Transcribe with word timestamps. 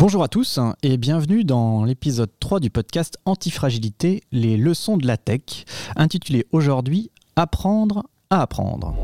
Bonjour 0.00 0.22
à 0.22 0.28
tous 0.28 0.60
et 0.84 0.96
bienvenue 0.96 1.42
dans 1.42 1.82
l'épisode 1.82 2.30
3 2.38 2.60
du 2.60 2.70
podcast 2.70 3.18
Antifragilité, 3.24 4.22
les 4.30 4.56
leçons 4.56 4.96
de 4.96 5.04
la 5.04 5.16
tech, 5.16 5.64
intitulé 5.96 6.46
aujourd'hui 6.52 7.10
Apprendre 7.34 8.04
à 8.30 8.42
apprendre. 8.42 8.94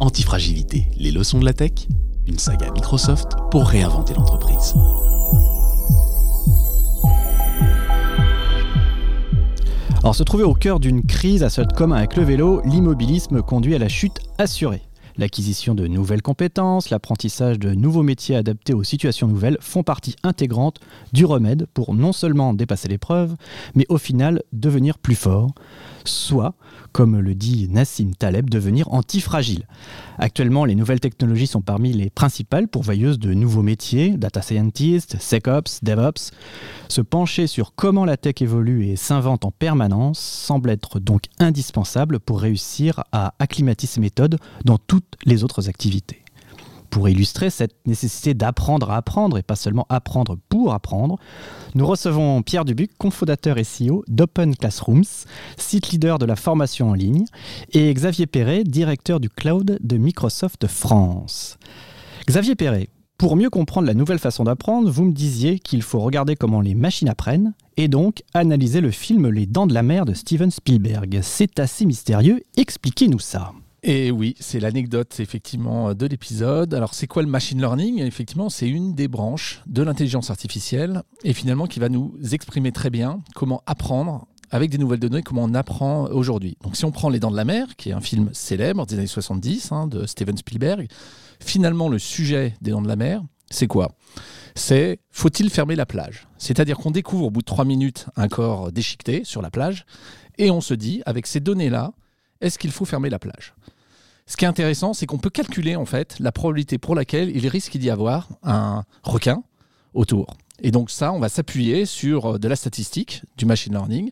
Antifragilité, 0.00 0.88
les 0.96 1.10
leçons 1.10 1.40
de 1.40 1.44
la 1.44 1.52
tech, 1.52 1.88
une 2.26 2.38
saga 2.38 2.70
Microsoft 2.70 3.32
pour 3.50 3.66
réinventer 3.66 4.14
l'entreprise. 4.14 4.74
Alors 9.98 10.14
se 10.14 10.22
trouver 10.22 10.44
au 10.44 10.54
cœur 10.54 10.80
d'une 10.80 11.02
crise 11.02 11.42
à 11.42 11.50
ce 11.50 11.60
commun 11.60 11.96
avec 11.96 12.16
le 12.16 12.24
vélo, 12.24 12.62
l'immobilisme 12.64 13.42
conduit 13.42 13.74
à 13.74 13.78
la 13.78 13.90
chute 13.90 14.20
assurée. 14.38 14.80
L'acquisition 15.18 15.74
de 15.74 15.86
nouvelles 15.86 16.22
compétences, 16.22 16.90
l'apprentissage 16.90 17.58
de 17.58 17.74
nouveaux 17.74 18.02
métiers 18.02 18.36
adaptés 18.36 18.74
aux 18.74 18.84
situations 18.84 19.28
nouvelles 19.28 19.58
font 19.60 19.82
partie 19.82 20.16
intégrante 20.22 20.80
du 21.12 21.24
remède 21.24 21.66
pour 21.74 21.94
non 21.94 22.12
seulement 22.12 22.54
dépasser 22.54 22.88
l'épreuve, 22.88 23.36
mais 23.74 23.86
au 23.88 23.98
final 23.98 24.42
devenir 24.52 24.98
plus 24.98 25.14
fort, 25.14 25.54
soit, 26.04 26.54
comme 26.92 27.18
le 27.18 27.34
dit 27.34 27.68
Nassim 27.70 28.12
Taleb, 28.18 28.50
devenir 28.50 28.92
antifragile. 28.92 29.66
Actuellement, 30.18 30.64
les 30.64 30.74
nouvelles 30.74 31.00
technologies 31.00 31.46
sont 31.46 31.60
parmi 31.60 31.92
les 31.92 32.10
principales 32.10 32.68
pourvoyeuses 32.68 33.18
de 33.18 33.34
nouveaux 33.34 33.62
métiers, 33.62 34.10
data 34.10 34.42
scientist, 34.42 35.16
SecOps, 35.20 35.82
DevOps. 35.82 36.30
Se 36.88 37.00
pencher 37.00 37.46
sur 37.46 37.74
comment 37.74 38.04
la 38.04 38.16
tech 38.16 38.40
évolue 38.40 38.86
et 38.86 38.96
s'invente 38.96 39.44
en 39.44 39.50
permanence 39.50 40.18
semble 40.18 40.70
être 40.70 41.00
donc 41.00 41.24
indispensable 41.38 42.20
pour 42.20 42.40
réussir 42.40 43.04
à 43.12 43.34
acclimater 43.38 43.86
ces 43.86 44.00
méthodes 44.00 44.38
dans 44.64 44.78
les 45.24 45.44
autres 45.44 45.68
activités. 45.68 46.22
Pour 46.92 47.08
illustrer 47.08 47.48
cette 47.48 47.74
nécessité 47.86 48.34
d'apprendre 48.34 48.90
à 48.90 48.98
apprendre 48.98 49.38
et 49.38 49.42
pas 49.42 49.56
seulement 49.56 49.86
apprendre 49.88 50.36
pour 50.50 50.74
apprendre, 50.74 51.18
nous 51.74 51.86
recevons 51.86 52.42
Pierre 52.42 52.66
Dubuc, 52.66 52.90
cofondateur 52.98 53.56
et 53.56 53.62
CEO 53.62 54.04
d'Open 54.08 54.54
Classrooms, 54.54 55.24
site 55.56 55.90
leader 55.90 56.18
de 56.18 56.26
la 56.26 56.36
formation 56.36 56.90
en 56.90 56.94
ligne, 56.94 57.24
et 57.72 57.94
Xavier 57.94 58.26
Perret, 58.26 58.62
directeur 58.64 59.20
du 59.20 59.30
cloud 59.30 59.78
de 59.82 59.96
Microsoft 59.96 60.66
France. 60.66 61.56
Xavier 62.26 62.56
Perret, 62.56 62.90
pour 63.16 63.36
mieux 63.36 63.48
comprendre 63.48 63.86
la 63.86 63.94
nouvelle 63.94 64.18
façon 64.18 64.44
d'apprendre, 64.44 64.90
vous 64.90 65.04
me 65.04 65.12
disiez 65.12 65.60
qu'il 65.60 65.80
faut 65.80 66.00
regarder 66.00 66.36
comment 66.36 66.60
les 66.60 66.74
machines 66.74 67.08
apprennent 67.08 67.54
et 67.78 67.88
donc 67.88 68.22
analyser 68.34 68.82
le 68.82 68.90
film 68.90 69.30
Les 69.30 69.46
Dents 69.46 69.66
de 69.66 69.72
la 69.72 69.82
Mer 69.82 70.04
de 70.04 70.12
Steven 70.12 70.50
Spielberg. 70.50 71.20
C'est 71.22 71.58
assez 71.58 71.86
mystérieux, 71.86 72.42
expliquez-nous 72.58 73.20
ça. 73.20 73.52
Et 73.84 74.12
oui, 74.12 74.36
c'est 74.38 74.60
l'anecdote 74.60 75.18
effectivement 75.18 75.92
de 75.92 76.06
l'épisode. 76.06 76.72
Alors 76.72 76.94
c'est 76.94 77.08
quoi 77.08 77.22
le 77.22 77.28
machine 77.28 77.58
learning? 77.58 77.98
Effectivement, 78.00 78.48
c'est 78.48 78.68
une 78.68 78.94
des 78.94 79.08
branches 79.08 79.60
de 79.66 79.82
l'intelligence 79.82 80.30
artificielle 80.30 81.02
et 81.24 81.32
finalement 81.32 81.66
qui 81.66 81.80
va 81.80 81.88
nous 81.88 82.14
exprimer 82.30 82.70
très 82.70 82.90
bien 82.90 83.22
comment 83.34 83.64
apprendre 83.66 84.28
avec 84.52 84.70
des 84.70 84.78
nouvelles 84.78 85.00
données, 85.00 85.22
comment 85.22 85.42
on 85.42 85.54
apprend 85.54 86.04
aujourd'hui. 86.04 86.56
Donc 86.62 86.76
si 86.76 86.84
on 86.84 86.92
prend 86.92 87.08
Les 87.08 87.18
Dents 87.18 87.32
de 87.32 87.36
la 87.36 87.44
Mer, 87.44 87.74
qui 87.76 87.88
est 87.88 87.92
un 87.92 88.00
film 88.00 88.30
célèbre 88.32 88.86
des 88.86 88.98
années 88.98 89.06
70 89.08 89.72
hein, 89.72 89.88
de 89.88 90.06
Steven 90.06 90.36
Spielberg, 90.36 90.86
finalement 91.40 91.88
le 91.88 91.98
sujet 91.98 92.54
des 92.60 92.70
Dents 92.70 92.82
de 92.82 92.88
la 92.88 92.96
Mer, 92.96 93.22
c'est 93.50 93.66
quoi? 93.66 93.96
C'est 94.54 95.00
faut-il 95.10 95.50
fermer 95.50 95.74
la 95.74 95.86
plage? 95.86 96.28
C'est-à-dire 96.38 96.78
qu'on 96.78 96.92
découvre 96.92 97.24
au 97.24 97.30
bout 97.30 97.40
de 97.40 97.46
trois 97.46 97.64
minutes 97.64 98.06
un 98.14 98.28
corps 98.28 98.70
déchiqueté 98.70 99.24
sur 99.24 99.42
la 99.42 99.50
plage 99.50 99.86
et 100.38 100.52
on 100.52 100.60
se 100.60 100.74
dit, 100.74 101.02
avec 101.04 101.26
ces 101.26 101.40
données-là, 101.40 101.92
est-ce 102.40 102.58
qu'il 102.58 102.70
faut 102.70 102.84
fermer 102.84 103.08
la 103.08 103.18
plage? 103.18 103.54
Ce 104.32 104.36
qui 104.38 104.46
est 104.46 104.48
intéressant, 104.48 104.94
c'est 104.94 105.04
qu'on 105.04 105.18
peut 105.18 105.28
calculer 105.28 105.76
en 105.76 105.84
fait 105.84 106.18
la 106.18 106.32
probabilité 106.32 106.78
pour 106.78 106.94
laquelle 106.94 107.36
il 107.36 107.46
risque 107.48 107.76
d'y 107.76 107.90
avoir 107.90 108.30
un 108.42 108.84
requin 109.02 109.42
autour. 109.92 110.38
Et 110.62 110.70
donc 110.70 110.90
ça, 110.90 111.12
on 111.12 111.18
va 111.18 111.28
s'appuyer 111.28 111.84
sur 111.84 112.36
euh, 112.36 112.38
de 112.38 112.48
la 112.48 112.56
statistique, 112.56 113.24
du 113.36 113.44
machine 113.44 113.74
learning, 113.74 114.10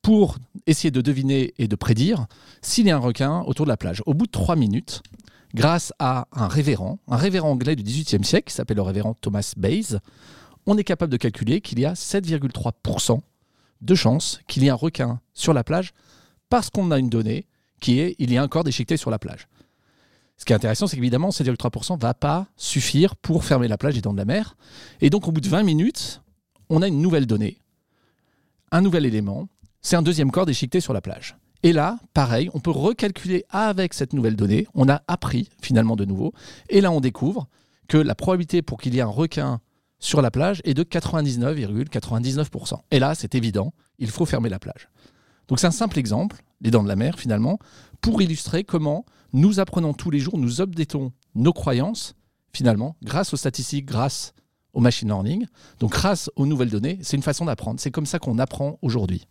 pour 0.00 0.38
essayer 0.66 0.90
de 0.90 1.02
deviner 1.02 1.52
et 1.58 1.68
de 1.68 1.76
prédire 1.76 2.28
s'il 2.62 2.86
y 2.86 2.90
a 2.90 2.96
un 2.96 2.98
requin 2.98 3.42
autour 3.42 3.66
de 3.66 3.68
la 3.68 3.76
plage. 3.76 4.02
Au 4.06 4.14
bout 4.14 4.24
de 4.24 4.30
trois 4.30 4.56
minutes, 4.56 5.02
grâce 5.52 5.92
à 5.98 6.28
un 6.32 6.48
révérend, 6.48 6.98
un 7.06 7.18
révérend 7.18 7.50
anglais 7.50 7.76
du 7.76 7.82
XVIIIe 7.82 8.24
siècle, 8.24 8.48
qui 8.48 8.54
s'appelle 8.54 8.78
le 8.78 8.82
révérend 8.82 9.12
Thomas 9.20 9.52
Bayes, 9.58 9.98
on 10.64 10.78
est 10.78 10.84
capable 10.84 11.12
de 11.12 11.18
calculer 11.18 11.60
qu'il 11.60 11.78
y 11.78 11.84
a 11.84 11.92
7,3% 11.92 13.20
de 13.82 13.94
chances 13.94 14.40
qu'il 14.48 14.62
y 14.62 14.68
ait 14.68 14.70
un 14.70 14.76
requin 14.76 15.20
sur 15.34 15.52
la 15.52 15.62
plage 15.62 15.92
parce 16.48 16.70
qu'on 16.70 16.90
a 16.90 16.98
une 16.98 17.10
donnée 17.10 17.44
qui 17.82 18.00
est 18.00 18.16
il 18.18 18.32
y 18.32 18.38
a 18.38 18.42
un 18.42 18.48
corps 18.48 18.64
déchiqueté 18.64 18.96
sur 18.96 19.10
la 19.10 19.18
plage. 19.18 19.48
Ce 20.38 20.46
qui 20.46 20.52
est 20.52 20.56
intéressant, 20.56 20.86
c'est 20.86 20.96
qu'évidemment, 20.96 21.28
7,3% 21.28 21.96
ne 21.96 22.00
va 22.00 22.14
pas 22.14 22.46
suffire 22.56 23.14
pour 23.16 23.44
fermer 23.44 23.68
la 23.68 23.76
plage 23.76 23.96
et 23.98 24.00
dents 24.00 24.12
de 24.14 24.18
la 24.18 24.24
mer. 24.24 24.56
Et 25.00 25.10
donc, 25.10 25.28
au 25.28 25.32
bout 25.32 25.40
de 25.40 25.48
20 25.48 25.62
minutes, 25.62 26.22
on 26.70 26.80
a 26.80 26.88
une 26.88 27.02
nouvelle 27.02 27.26
donnée, 27.26 27.58
un 28.70 28.80
nouvel 28.80 29.04
élément, 29.04 29.48
c'est 29.82 29.96
un 29.96 30.02
deuxième 30.02 30.30
corps 30.30 30.46
déchiqueté 30.46 30.80
sur 30.80 30.94
la 30.94 31.02
plage. 31.02 31.36
Et 31.62 31.72
là, 31.72 31.98
pareil, 32.14 32.50
on 32.54 32.60
peut 32.60 32.70
recalculer 32.70 33.44
avec 33.50 33.94
cette 33.94 34.14
nouvelle 34.14 34.34
donnée, 34.34 34.66
on 34.74 34.88
a 34.88 35.02
appris 35.06 35.48
finalement 35.60 35.96
de 35.96 36.04
nouveau, 36.04 36.32
et 36.70 36.80
là 36.80 36.90
on 36.90 37.00
découvre 37.00 37.46
que 37.86 37.98
la 37.98 38.14
probabilité 38.14 38.62
pour 38.62 38.80
qu'il 38.80 38.94
y 38.94 38.98
ait 38.98 39.02
un 39.02 39.06
requin 39.06 39.60
sur 40.00 40.22
la 40.22 40.30
plage 40.32 40.60
est 40.64 40.74
de 40.74 40.82
99,99%. 40.82 42.80
Et 42.90 42.98
là, 42.98 43.14
c'est 43.14 43.36
évident, 43.36 43.72
il 43.98 44.10
faut 44.10 44.26
fermer 44.26 44.48
la 44.48 44.58
plage. 44.58 44.88
Donc 45.46 45.60
c'est 45.60 45.66
un 45.66 45.72
simple 45.72 45.98
exemple, 45.98 46.42
les 46.62 46.70
dents 46.70 46.82
de 46.82 46.88
la 46.88 46.96
mer 46.96 47.18
finalement, 47.18 47.58
pour 48.00 48.22
illustrer 48.22 48.64
comment 48.64 49.04
nous 49.32 49.60
apprenons 49.60 49.92
tous 49.92 50.10
les 50.10 50.18
jours, 50.18 50.38
nous 50.38 50.60
updatons 50.60 51.12
nos 51.34 51.52
croyances 51.52 52.14
finalement 52.52 52.96
grâce 53.02 53.32
aux 53.32 53.36
statistiques, 53.36 53.86
grâce 53.86 54.34
au 54.74 54.80
machine 54.80 55.08
learning, 55.08 55.46
donc 55.80 55.92
grâce 55.92 56.30
aux 56.36 56.46
nouvelles 56.46 56.70
données. 56.70 56.98
C'est 57.02 57.16
une 57.16 57.22
façon 57.22 57.44
d'apprendre. 57.44 57.80
C'est 57.80 57.90
comme 57.90 58.06
ça 58.06 58.18
qu'on 58.18 58.38
apprend 58.38 58.78
aujourd'hui. 58.82 59.26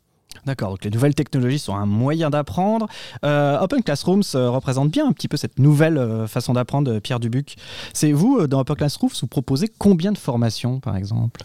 D'accord, 0.46 0.70
donc 0.70 0.84
les 0.84 0.90
nouvelles 0.90 1.14
technologies 1.14 1.60
sont 1.60 1.76
un 1.76 1.86
moyen 1.86 2.30
d'apprendre. 2.30 2.88
Euh, 3.26 3.60
Open 3.60 3.84
Classrooms 3.84 4.24
euh, 4.34 4.50
représente 4.50 4.90
bien 4.90 5.08
un 5.08 5.12
petit 5.12 5.28
peu 5.28 5.38
cette 5.38 5.60
nouvelle 5.60 5.98
euh, 5.98 6.26
façon 6.26 6.54
d'apprendre, 6.54 7.00
Pierre 7.00 7.20
Dubuc. 7.20 7.58
C'est 7.94 8.12
vous, 8.12 8.48
dans 8.48 8.62
Open 8.62 8.76
Classrooms, 8.76 9.12
vous 9.20 9.28
proposez 9.28 9.68
combien 9.68 10.12
de 10.12 10.18
formations, 10.18 10.80
par 10.80 10.96
exemple? 10.96 11.42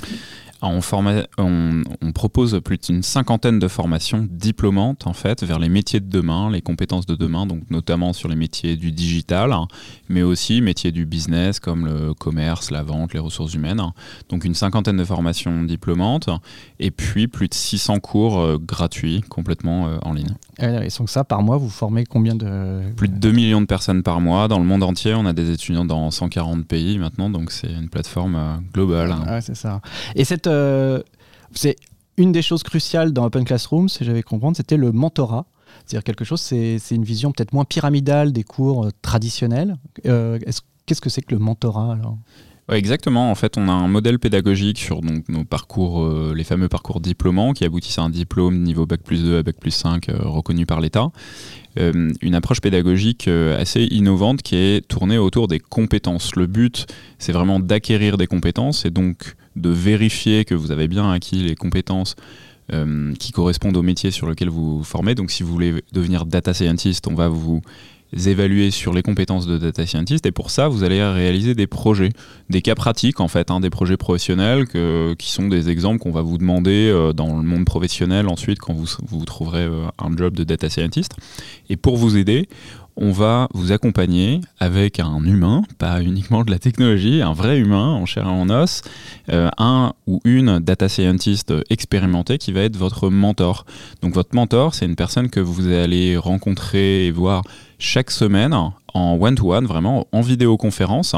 On, 0.62 0.80
on, 1.38 2.12
propose 2.12 2.60
plus 2.64 2.78
d'une 2.78 3.02
cinquantaine 3.02 3.58
de 3.58 3.68
formations 3.68 4.26
diplômantes 4.30 5.06
en 5.06 5.12
fait 5.12 5.44
vers 5.44 5.58
les 5.58 5.68
métiers 5.68 6.00
de 6.00 6.08
demain, 6.08 6.50
les 6.50 6.62
compétences 6.62 7.06
de 7.06 7.14
demain, 7.14 7.46
donc 7.46 7.62
notamment 7.70 8.12
sur 8.12 8.28
les 8.28 8.36
métiers 8.36 8.76
du 8.76 8.92
digital, 8.92 9.54
mais 10.08 10.22
aussi 10.22 10.60
métiers 10.60 10.92
du 10.92 11.06
business 11.06 11.60
comme 11.60 11.86
le 11.86 12.14
commerce, 12.14 12.70
la 12.70 12.82
vente, 12.82 13.12
les 13.12 13.20
ressources 13.20 13.54
humaines. 13.54 13.82
Donc 14.28 14.44
une 14.44 14.54
cinquantaine 14.54 14.96
de 14.96 15.04
formations 15.04 15.62
diplômantes 15.62 16.30
et 16.78 16.90
puis 16.90 17.28
plus 17.28 17.48
de 17.48 17.54
600 17.54 18.00
cours 18.00 18.40
euh, 18.40 18.58
gratuits 18.58 19.22
complètement 19.28 19.88
euh, 19.88 19.98
en 20.02 20.12
ligne. 20.12 20.34
Et 20.58 20.88
donc 20.98 21.10
ça, 21.10 21.24
par 21.24 21.42
mois, 21.42 21.58
vous 21.58 21.68
formez 21.68 22.04
combien 22.04 22.34
de... 22.34 22.80
Plus 22.96 23.08
de 23.08 23.14
2 23.14 23.32
millions 23.32 23.60
de 23.60 23.66
personnes 23.66 24.02
par 24.02 24.20
mois. 24.20 24.48
Dans 24.48 24.58
le 24.58 24.64
monde 24.64 24.82
entier, 24.82 25.14
on 25.14 25.26
a 25.26 25.34
des 25.34 25.50
étudiants 25.50 25.84
dans 25.84 26.10
140 26.10 26.66
pays 26.66 26.98
maintenant, 26.98 27.28
donc 27.28 27.52
c'est 27.52 27.70
une 27.70 27.90
plateforme 27.90 28.36
euh, 28.36 28.56
globale. 28.72 29.14
Ah, 29.26 29.40
c'est 29.40 29.54
ça. 29.54 29.80
Et 30.14 30.24
cette 30.24 30.45
euh, 30.46 31.02
c'est 31.52 31.76
une 32.16 32.32
des 32.32 32.42
choses 32.42 32.62
cruciales 32.62 33.12
dans 33.12 33.24
Open 33.24 33.44
Classroom, 33.44 33.88
si 33.88 34.04
j'avais 34.04 34.22
comprendre, 34.22 34.56
c'était 34.56 34.76
le 34.76 34.92
mentorat. 34.92 35.46
C'est-à-dire 35.84 36.04
quelque 36.04 36.24
chose, 36.24 36.40
c'est 36.40 36.78
une 36.90 37.04
vision 37.04 37.32
peut-être 37.32 37.52
moins 37.52 37.64
pyramidale 37.64 38.32
des 38.32 38.44
cours 38.44 38.86
euh, 38.86 38.90
traditionnels. 39.02 39.76
Euh, 40.06 40.38
qu'est-ce 40.86 41.00
que 41.00 41.10
c'est 41.10 41.22
que 41.22 41.34
le 41.34 41.38
mentorat 41.38 41.94
alors? 41.94 42.18
Exactement. 42.68 43.30
En 43.30 43.34
fait, 43.36 43.56
on 43.58 43.68
a 43.68 43.72
un 43.72 43.86
modèle 43.86 44.18
pédagogique 44.18 44.78
sur 44.78 45.00
donc, 45.00 45.28
nos 45.28 45.44
parcours, 45.44 46.04
les 46.34 46.42
fameux 46.42 46.68
parcours 46.68 46.98
diplômants 46.98 47.52
qui 47.52 47.64
aboutissent 47.64 48.00
à 48.00 48.02
un 48.02 48.10
diplôme 48.10 48.60
niveau 48.60 48.86
Bac 48.86 49.02
plus 49.04 49.22
2 49.22 49.38
à 49.38 49.42
Bac 49.44 49.54
plus 49.60 49.70
5 49.70 50.06
reconnu 50.18 50.66
par 50.66 50.80
l'État. 50.80 51.12
une 51.76 52.34
approche 52.34 52.60
pédagogique 52.60 53.28
assez 53.28 53.84
innovante 53.84 54.42
qui 54.42 54.56
est 54.56 54.88
tournée 54.88 55.16
autour 55.16 55.46
des 55.46 55.60
compétences. 55.60 56.34
Le 56.34 56.48
but, 56.48 56.86
c'est 57.20 57.30
vraiment 57.30 57.60
d'acquérir 57.60 58.16
des 58.16 58.26
compétences 58.26 58.84
et 58.84 58.90
donc 58.90 59.36
de 59.56 59.70
vérifier 59.70 60.44
que 60.44 60.54
vous 60.54 60.70
avez 60.70 60.88
bien 60.88 61.10
acquis 61.10 61.42
les 61.42 61.54
compétences 61.54 62.14
euh, 62.72 63.14
qui 63.14 63.32
correspondent 63.32 63.76
au 63.76 63.82
métier 63.82 64.10
sur 64.10 64.26
lequel 64.26 64.48
vous 64.48 64.78
vous 64.78 64.84
formez. 64.84 65.14
Donc 65.14 65.30
si 65.30 65.42
vous 65.42 65.52
voulez 65.52 65.82
devenir 65.92 66.26
data 66.26 66.52
scientist, 66.52 67.06
on 67.06 67.14
va 67.14 67.28
vous 67.28 67.62
évaluer 68.12 68.70
sur 68.70 68.92
les 68.92 69.02
compétences 69.02 69.46
de 69.46 69.58
data 69.58 69.86
scientist 69.86 70.26
et 70.26 70.32
pour 70.32 70.50
ça 70.50 70.68
vous 70.68 70.84
allez 70.84 71.02
réaliser 71.02 71.54
des 71.54 71.66
projets, 71.66 72.10
des 72.50 72.62
cas 72.62 72.74
pratiques 72.74 73.20
en 73.20 73.28
fait, 73.28 73.50
hein, 73.50 73.60
des 73.60 73.70
projets 73.70 73.96
professionnels 73.96 74.66
qui 75.18 75.30
sont 75.30 75.48
des 75.48 75.68
exemples 75.68 75.98
qu'on 75.98 76.12
va 76.12 76.22
vous 76.22 76.38
demander 76.38 76.90
euh, 76.92 77.12
dans 77.12 77.36
le 77.36 77.42
monde 77.42 77.64
professionnel 77.64 78.28
ensuite 78.28 78.58
quand 78.58 78.74
vous, 78.74 78.86
vous 79.06 79.24
trouverez 79.24 79.64
euh, 79.64 79.86
un 79.98 80.16
job 80.16 80.34
de 80.34 80.44
data 80.44 80.68
scientist. 80.70 81.12
Et 81.68 81.76
pour 81.76 81.96
vous 81.96 82.16
aider, 82.16 82.48
on 82.96 83.10
va 83.12 83.48
vous 83.52 83.72
accompagner 83.72 84.40
avec 84.58 85.00
un 85.00 85.22
humain, 85.24 85.62
pas 85.78 86.02
uniquement 86.02 86.44
de 86.44 86.50
la 86.50 86.58
technologie, 86.58 87.22
un 87.22 87.34
vrai 87.34 87.58
humain 87.58 87.92
en 87.92 88.06
chair 88.06 88.24
et 88.24 88.28
en 88.28 88.48
os, 88.48 88.82
euh, 89.30 89.50
un 89.58 89.92
ou 90.06 90.20
une 90.24 90.58
data 90.58 90.88
scientist 90.88 91.52
expérimenté 91.68 92.38
qui 92.38 92.52
va 92.52 92.62
être 92.62 92.76
votre 92.76 93.10
mentor. 93.10 93.66
Donc 94.02 94.14
votre 94.14 94.34
mentor, 94.34 94.74
c'est 94.74 94.86
une 94.86 94.96
personne 94.96 95.28
que 95.28 95.40
vous 95.40 95.68
allez 95.68 96.16
rencontrer 96.16 97.06
et 97.06 97.10
voir 97.10 97.42
chaque 97.78 98.10
semaine 98.10 98.54
en 98.96 99.18
one-to-one, 99.20 99.66
vraiment 99.66 100.06
en 100.12 100.20
vidéoconférence. 100.22 101.14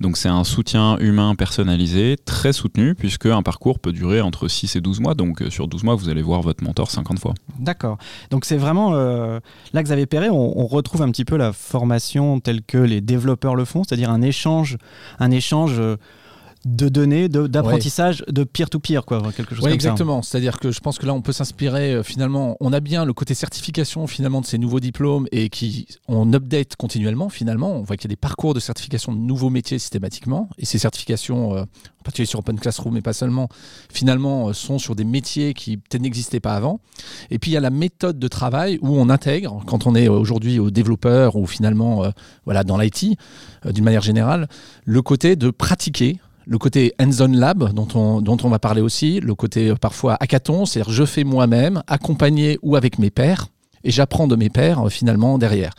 Donc 0.00 0.16
c'est 0.16 0.28
un 0.28 0.42
soutien 0.44 0.98
humain 0.98 1.34
personnalisé, 1.36 2.16
très 2.24 2.52
soutenu, 2.52 2.94
puisque 2.94 3.26
un 3.26 3.42
parcours 3.42 3.78
peut 3.78 3.92
durer 3.92 4.20
entre 4.20 4.48
6 4.48 4.76
et 4.76 4.80
12 4.80 5.00
mois. 5.00 5.14
Donc 5.14 5.42
euh, 5.42 5.50
sur 5.50 5.68
12 5.68 5.84
mois, 5.84 5.94
vous 5.94 6.08
allez 6.08 6.22
voir 6.22 6.42
votre 6.42 6.64
mentor 6.64 6.90
50 6.90 7.20
fois. 7.20 7.34
D'accord. 7.58 7.98
Donc 8.30 8.44
c'est 8.44 8.56
vraiment, 8.56 8.94
euh, 8.94 9.38
là 9.72 9.82
Xavier 9.82 10.06
Perret, 10.06 10.30
on, 10.30 10.58
on, 10.58 10.66
retrouve 10.66 11.02
un 11.02 11.10
petit 11.10 11.24
peu 11.24 11.36
la 11.36 11.52
formation 11.52 12.40
telle 12.40 12.62
que 12.62 12.78
les 12.78 13.00
développeurs 13.00 13.54
le 13.54 13.64
font, 13.64 13.84
c'est-à-dire 13.84 14.10
un 14.10 14.22
échange, 14.22 14.78
un 15.20 15.30
échange... 15.30 15.78
Euh, 15.78 15.96
de 16.64 16.88
données, 16.88 17.28
d'apprentissage 17.28 18.24
de 18.28 18.44
peer-to-peer, 18.44 19.04
quoi, 19.04 19.20
quelque 19.36 19.54
chose 19.54 19.64
ouais, 19.64 19.70
comme 19.70 19.74
exactement. 19.74 20.22
C'est-à-dire 20.22 20.60
que 20.60 20.70
je 20.70 20.78
pense 20.78 20.98
que 20.98 21.06
là, 21.06 21.12
on 21.12 21.20
peut 21.20 21.32
s'inspirer 21.32 21.94
euh, 21.94 22.02
finalement. 22.04 22.56
On 22.60 22.72
a 22.72 22.78
bien 22.78 23.04
le 23.04 23.12
côté 23.12 23.34
certification 23.34 24.06
finalement 24.06 24.40
de 24.40 24.46
ces 24.46 24.58
nouveaux 24.58 24.78
diplômes 24.78 25.26
et 25.32 25.48
qui 25.48 25.88
on 26.06 26.32
update 26.32 26.76
continuellement. 26.76 27.28
Finalement, 27.28 27.72
on 27.72 27.82
voit 27.82 27.96
qu'il 27.96 28.08
y 28.08 28.12
a 28.12 28.14
des 28.14 28.16
parcours 28.16 28.54
de 28.54 28.60
certification 28.60 29.12
de 29.12 29.18
nouveaux 29.18 29.50
métiers 29.50 29.78
systématiquement 29.80 30.48
et 30.56 30.64
ces 30.64 30.78
certifications, 30.78 31.56
euh, 31.56 31.62
en 31.62 32.02
particulier 32.04 32.26
sur 32.26 32.38
Open 32.38 32.58
Classroom, 32.60 32.94
mais 32.94 33.02
pas 33.02 33.12
seulement, 33.12 33.48
finalement, 33.92 34.48
euh, 34.48 34.52
sont 34.52 34.78
sur 34.78 34.94
des 34.94 35.04
métiers 35.04 35.54
qui 35.54 35.78
peut-être 35.78 36.02
n'existaient 36.02 36.40
pas 36.40 36.54
avant. 36.54 36.78
Et 37.30 37.40
puis 37.40 37.50
il 37.50 37.54
y 37.54 37.56
a 37.56 37.60
la 37.60 37.70
méthode 37.70 38.20
de 38.20 38.28
travail 38.28 38.78
où 38.82 38.96
on 38.96 39.08
intègre, 39.08 39.62
quand 39.66 39.88
on 39.88 39.96
est 39.96 40.06
aujourd'hui 40.06 40.60
au 40.60 40.70
développeur 40.70 41.34
ou 41.34 41.46
finalement, 41.46 42.04
voilà, 42.44 42.62
dans 42.62 42.78
l'IT, 42.78 43.18
d'une 43.64 43.84
manière 43.84 44.02
générale, 44.02 44.48
le 44.84 45.02
côté 45.02 45.34
de 45.34 45.50
pratiquer 45.50 46.20
le 46.46 46.58
côté 46.58 46.92
hands-on 47.00 47.28
lab 47.28 47.72
dont 47.72 47.88
on, 47.94 48.20
dont 48.20 48.36
on 48.42 48.48
va 48.48 48.58
parler 48.58 48.80
aussi, 48.80 49.20
le 49.20 49.34
côté 49.34 49.68
euh, 49.70 49.74
parfois 49.74 50.16
hackathon, 50.20 50.66
c'est-à-dire 50.66 50.92
je 50.92 51.04
fais 51.04 51.24
moi-même, 51.24 51.82
accompagné 51.86 52.58
ou 52.62 52.76
avec 52.76 52.98
mes 52.98 53.10
pairs, 53.10 53.48
et 53.84 53.90
j'apprends 53.90 54.26
de 54.26 54.36
mes 54.36 54.50
pairs 54.50 54.86
euh, 54.86 54.88
finalement 54.88 55.38
derrière. 55.38 55.72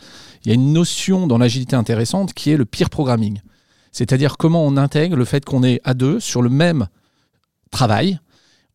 Il 0.44 0.48
y 0.48 0.50
a 0.52 0.54
une 0.54 0.72
notion 0.72 1.26
dans 1.26 1.38
l'agilité 1.38 1.76
intéressante 1.76 2.34
qui 2.34 2.50
est 2.50 2.56
le 2.56 2.64
peer 2.64 2.90
programming, 2.90 3.40
c'est-à-dire 3.92 4.36
comment 4.36 4.64
on 4.64 4.76
intègre 4.76 5.16
le 5.16 5.24
fait 5.24 5.44
qu'on 5.44 5.62
est 5.62 5.80
à 5.84 5.94
deux 5.94 6.20
sur 6.20 6.42
le 6.42 6.50
même 6.50 6.88
travail, 7.70 8.18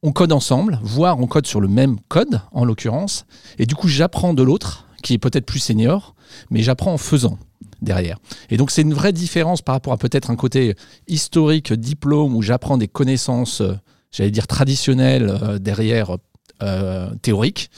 on 0.01 0.11
code 0.11 0.31
ensemble, 0.31 0.79
voire 0.81 1.19
on 1.19 1.27
code 1.27 1.45
sur 1.45 1.59
le 1.59 1.67
même 1.67 1.97
code 2.07 2.41
en 2.51 2.65
l'occurrence, 2.65 3.25
et 3.57 3.65
du 3.65 3.75
coup 3.75 3.87
j'apprends 3.87 4.33
de 4.33 4.43
l'autre, 4.43 4.85
qui 5.03 5.13
est 5.13 5.17
peut-être 5.17 5.45
plus 5.45 5.59
senior, 5.59 6.15
mais 6.49 6.61
j'apprends 6.61 6.93
en 6.93 6.97
faisant 6.97 7.37
derrière. 7.81 8.17
Et 8.49 8.57
donc 8.57 8.71
c'est 8.71 8.81
une 8.81 8.93
vraie 8.93 9.13
différence 9.13 9.61
par 9.61 9.75
rapport 9.75 9.93
à 9.93 9.97
peut-être 9.97 10.31
un 10.31 10.35
côté 10.35 10.75
historique, 11.07 11.73
diplôme, 11.73 12.35
où 12.35 12.41
j'apprends 12.41 12.77
des 12.77 12.87
connaissances, 12.87 13.61
euh, 13.61 13.73
j'allais 14.11 14.31
dire 14.31 14.47
traditionnelles, 14.47 15.29
euh, 15.29 15.59
derrière 15.59 16.17
euh, 16.61 17.09
théoriques. 17.21 17.69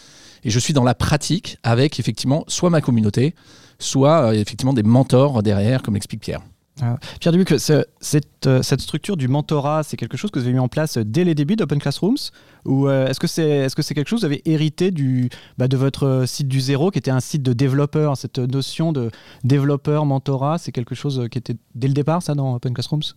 Et 0.44 0.50
je 0.50 0.60
suis 0.60 0.74
dans 0.74 0.84
la 0.84 0.96
pratique 0.96 1.58
avec 1.64 2.00
effectivement 2.00 2.44
soit 2.48 2.70
ma 2.70 2.82
communauté, 2.82 3.36
soit 3.78 4.36
effectivement 4.36 4.74
des 4.74 4.84
mentors 4.84 5.44
derrière, 5.44 5.84
comme 5.84 5.94
l'explique 5.94 6.22
Pierre. 6.22 6.42
Ah. 6.82 6.98
Pierre 7.20 7.34
Dubuc, 7.34 7.54
cette, 7.60 7.90
cette, 8.00 8.82
structure 8.82 9.18
du 9.18 9.28
mentorat, 9.28 9.84
c'est 9.84 9.98
quelque 9.98 10.18
chose 10.18 10.32
que 10.32 10.40
vous 10.40 10.46
avez 10.46 10.54
mis 10.54 10.60
en 10.60 10.70
place 10.70 10.98
dès 10.98 11.24
les 11.24 11.36
débuts 11.36 11.56
d'Open 11.56 11.80
Classrooms 11.80 12.32
Ou 12.66 12.90
est-ce 12.90 13.20
que 13.20 13.28
c'est 13.28 13.48
est 13.48 13.68
-ce 13.68 13.82
c'est 13.82 13.94
quelque 13.94 14.08
chose 14.08 14.22
que 14.22 14.26
vous 14.26 14.32
avez 14.32 14.42
hérité 14.46 14.90
du, 14.90 15.30
bah, 15.58 15.68
de 15.68 15.78
votre 15.78 16.24
site 16.26 16.48
du 16.48 16.60
zéro, 16.60 16.90
qui 16.90 16.98
était 16.98 17.12
un 17.12 17.20
site 17.20 17.44
de 17.44 17.54
développeur 17.54 18.18
Cette 18.18 18.40
notion 18.40 18.94
de 18.94 19.12
développeur, 19.44 20.06
mentorat, 20.06 20.58
c'est 20.58 20.72
quelque 20.72 20.96
chose 20.96 21.28
qui 21.30 21.38
était 21.38 21.56
dès 21.76 21.88
le 21.88 21.94
départ, 21.94 22.24
ça, 22.24 22.36
dans 22.36 22.56
Open 22.56 22.74
Classrooms? 22.74 23.14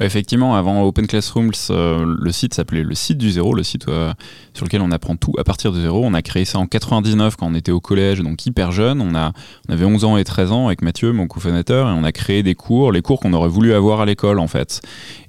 Effectivement, 0.00 0.54
avant 0.54 0.82
Open 0.84 1.06
Classrooms, 1.06 1.52
euh, 1.70 2.16
le 2.18 2.32
site 2.32 2.54
s'appelait 2.54 2.82
le 2.82 2.94
site 2.94 3.18
du 3.18 3.30
zéro, 3.30 3.54
le 3.54 3.62
site 3.62 3.88
euh, 3.88 4.12
sur 4.54 4.64
lequel 4.64 4.80
on 4.80 4.90
apprend 4.90 5.16
tout 5.16 5.34
à 5.38 5.44
partir 5.44 5.72
de 5.72 5.80
zéro. 5.80 6.04
On 6.04 6.14
a 6.14 6.22
créé 6.22 6.44
ça 6.44 6.58
en 6.58 6.66
99 6.66 7.36
quand 7.36 7.46
on 7.46 7.54
était 7.54 7.72
au 7.72 7.80
collège, 7.80 8.20
donc 8.20 8.44
hyper 8.46 8.72
jeune. 8.72 9.00
On, 9.00 9.14
on 9.14 9.72
avait 9.72 9.84
11 9.84 10.04
ans 10.04 10.16
et 10.16 10.24
13 10.24 10.52
ans 10.52 10.66
avec 10.68 10.82
Mathieu, 10.82 11.12
mon 11.12 11.26
cofondateur, 11.26 11.88
et 11.88 11.92
on 11.92 12.04
a 12.04 12.12
créé 12.12 12.42
des 12.42 12.54
cours, 12.54 12.92
les 12.98 13.02
cours 13.02 13.20
qu'on 13.20 13.32
aurait 13.32 13.48
voulu 13.48 13.72
avoir 13.72 14.00
à 14.00 14.06
l'école 14.06 14.38
en 14.38 14.48
fait. 14.48 14.80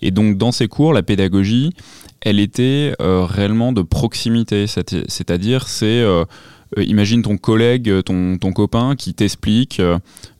Et 0.02 0.12
donc 0.12 0.38
dans 0.38 0.52
ces 0.52 0.68
cours, 0.68 0.94
la 0.94 1.04
pédagogie, 1.04 1.72
elle 2.22 2.40
était 2.40 2.94
euh, 3.02 3.26
réellement 3.26 3.72
de 3.72 3.82
proximité, 3.82 4.68
c'est-à-dire 4.68 5.68
c'est 5.68 6.04
euh, 6.78 6.84
imagine 6.84 7.22
ton 7.22 7.38
collègue, 7.38 7.90
euh, 7.90 8.02
ton, 8.02 8.38
ton 8.38 8.52
copain 8.52 8.96
qui 8.96 9.14
t'explique, 9.14 9.82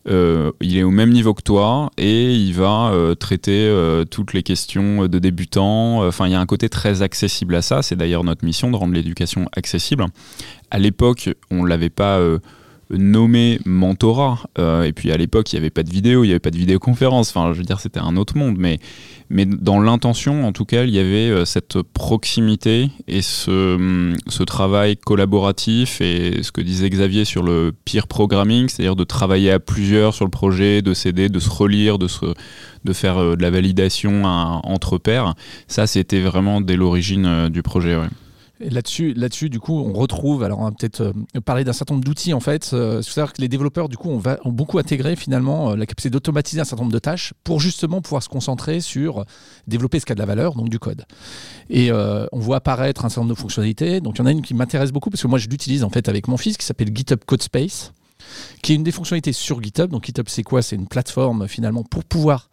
euh, 0.08 0.52
il 0.60 0.76
est 0.76 0.82
au 0.82 0.90
même 0.90 1.10
niveau 1.10 1.34
que 1.34 1.42
toi 1.42 1.90
et 1.98 2.34
il 2.34 2.52
va 2.54 2.92
traiter 3.18 3.72
toutes 4.10 4.32
les 4.32 4.42
questions 4.42 5.06
de 5.06 5.18
débutants. 5.18 6.06
Enfin, 6.06 6.26
il 6.26 6.32
y 6.32 6.34
a 6.34 6.40
un 6.40 6.46
côté 6.46 6.68
très 6.68 7.02
accessible 7.02 7.54
à 7.54 7.62
ça. 7.62 7.82
C'est 7.82 7.96
d'ailleurs 7.96 8.24
notre 8.24 8.44
mission 8.44 8.70
de 8.70 8.76
rendre 8.76 8.94
l'éducation 8.94 9.48
accessible. 9.54 10.06
À 10.70 10.78
l'époque, 10.78 11.30
on 11.50 11.62
ne 11.62 11.68
l'avait 11.68 11.90
pas 11.90 12.20
nommé 12.90 13.60
mentorat. 13.64 14.40
et 14.58 14.92
puis 14.92 15.12
à 15.12 15.16
l'époque, 15.16 15.52
il 15.52 15.56
n'y 15.56 15.60
avait 15.60 15.70
pas 15.70 15.82
de 15.82 15.90
vidéo, 15.90 16.24
il 16.24 16.28
n'y 16.28 16.32
avait 16.32 16.40
pas 16.40 16.50
de 16.50 16.56
vidéoconférence. 16.56 17.30
Enfin, 17.30 17.52
je 17.52 17.58
veux 17.58 17.64
dire, 17.64 17.80
c'était 17.80 18.00
un 18.00 18.16
autre 18.16 18.36
monde. 18.36 18.56
Mais 18.58 18.78
mais 19.32 19.46
dans 19.46 19.80
l'intention, 19.80 20.44
en 20.44 20.50
tout 20.50 20.64
cas, 20.64 20.82
il 20.82 20.90
y 20.90 20.98
avait 20.98 21.30
euh, 21.30 21.44
cette 21.44 21.80
proximité 21.82 22.90
et 23.06 23.22
ce, 23.22 23.76
hum, 23.76 24.16
ce, 24.26 24.42
travail 24.42 24.96
collaboratif 24.96 26.00
et 26.00 26.42
ce 26.42 26.50
que 26.50 26.60
disait 26.60 26.90
Xavier 26.90 27.24
sur 27.24 27.44
le 27.44 27.72
peer 27.84 28.08
programming, 28.08 28.68
c'est-à-dire 28.68 28.96
de 28.96 29.04
travailler 29.04 29.52
à 29.52 29.60
plusieurs 29.60 30.14
sur 30.14 30.24
le 30.24 30.32
projet, 30.32 30.82
de 30.82 30.94
s'aider, 30.94 31.28
de 31.28 31.38
se 31.38 31.48
relire, 31.48 31.98
de, 31.98 32.08
se, 32.08 32.26
de 32.84 32.92
faire 32.92 33.18
euh, 33.18 33.36
de 33.36 33.42
la 33.42 33.50
validation 33.50 34.24
entre 34.24 34.98
pairs. 34.98 35.34
Ça, 35.68 35.86
c'était 35.86 36.20
vraiment 36.20 36.60
dès 36.60 36.74
l'origine 36.74 37.26
euh, 37.26 37.48
du 37.48 37.62
projet. 37.62 37.96
Là-dessus, 38.60 39.14
là-dessus, 39.14 39.48
du 39.48 39.58
coup, 39.58 39.78
on 39.78 39.94
retrouve, 39.94 40.42
alors 40.42 40.58
on 40.58 40.64
va 40.64 40.70
peut-être 40.70 41.00
euh, 41.00 41.40
parler 41.42 41.64
d'un 41.64 41.72
certain 41.72 41.94
nombre 41.94 42.04
d'outils 42.04 42.34
en 42.34 42.40
fait. 42.40 42.70
Euh, 42.74 43.00
C'est-à-dire 43.00 43.32
que 43.32 43.40
les 43.40 43.48
développeurs, 43.48 43.88
du 43.88 43.96
coup, 43.96 44.10
ont, 44.10 44.22
ont 44.44 44.52
beaucoup 44.52 44.78
intégré 44.78 45.16
finalement 45.16 45.70
euh, 45.70 45.76
la 45.76 45.86
capacité 45.86 46.10
d'automatiser 46.10 46.60
un 46.60 46.64
certain 46.64 46.82
nombre 46.82 46.92
de 46.92 46.98
tâches 46.98 47.32
pour 47.42 47.58
justement 47.58 48.02
pouvoir 48.02 48.22
se 48.22 48.28
concentrer 48.28 48.80
sur 48.80 49.24
développer 49.66 49.98
ce 49.98 50.04
qui 50.04 50.12
a 50.12 50.14
de 50.14 50.20
la 50.20 50.26
valeur, 50.26 50.54
donc 50.54 50.68
du 50.68 50.78
code. 50.78 51.06
Et 51.70 51.90
on 51.92 52.38
voit 52.38 52.56
apparaître 52.56 53.04
un 53.04 53.08
certain 53.08 53.22
nombre 53.22 53.34
de 53.34 53.40
fonctionnalités. 53.40 54.00
Donc 54.00 54.16
il 54.16 54.18
y 54.18 54.22
en 54.22 54.26
a 54.26 54.32
une 54.32 54.42
qui 54.42 54.54
m'intéresse 54.54 54.92
beaucoup 54.92 55.08
parce 55.08 55.22
que 55.22 55.28
moi 55.28 55.38
je 55.38 55.48
l'utilise 55.48 55.82
en 55.84 55.90
fait 55.90 56.08
avec 56.08 56.28
mon 56.28 56.36
fils 56.36 56.56
qui 56.56 56.66
s'appelle 56.66 56.94
GitHub 56.94 57.20
Codespace, 57.24 57.92
qui 58.62 58.72
est 58.72 58.74
une 58.74 58.82
des 58.82 58.92
fonctionnalités 58.92 59.32
sur 59.32 59.62
GitHub. 59.62 59.90
Donc 59.90 60.04
GitHub, 60.04 60.26
c'est 60.28 60.42
quoi? 60.42 60.62
C'est 60.62 60.76
une 60.76 60.86
plateforme 60.88 61.48
finalement 61.48 61.82
pour 61.82 62.04
pouvoir 62.04 62.50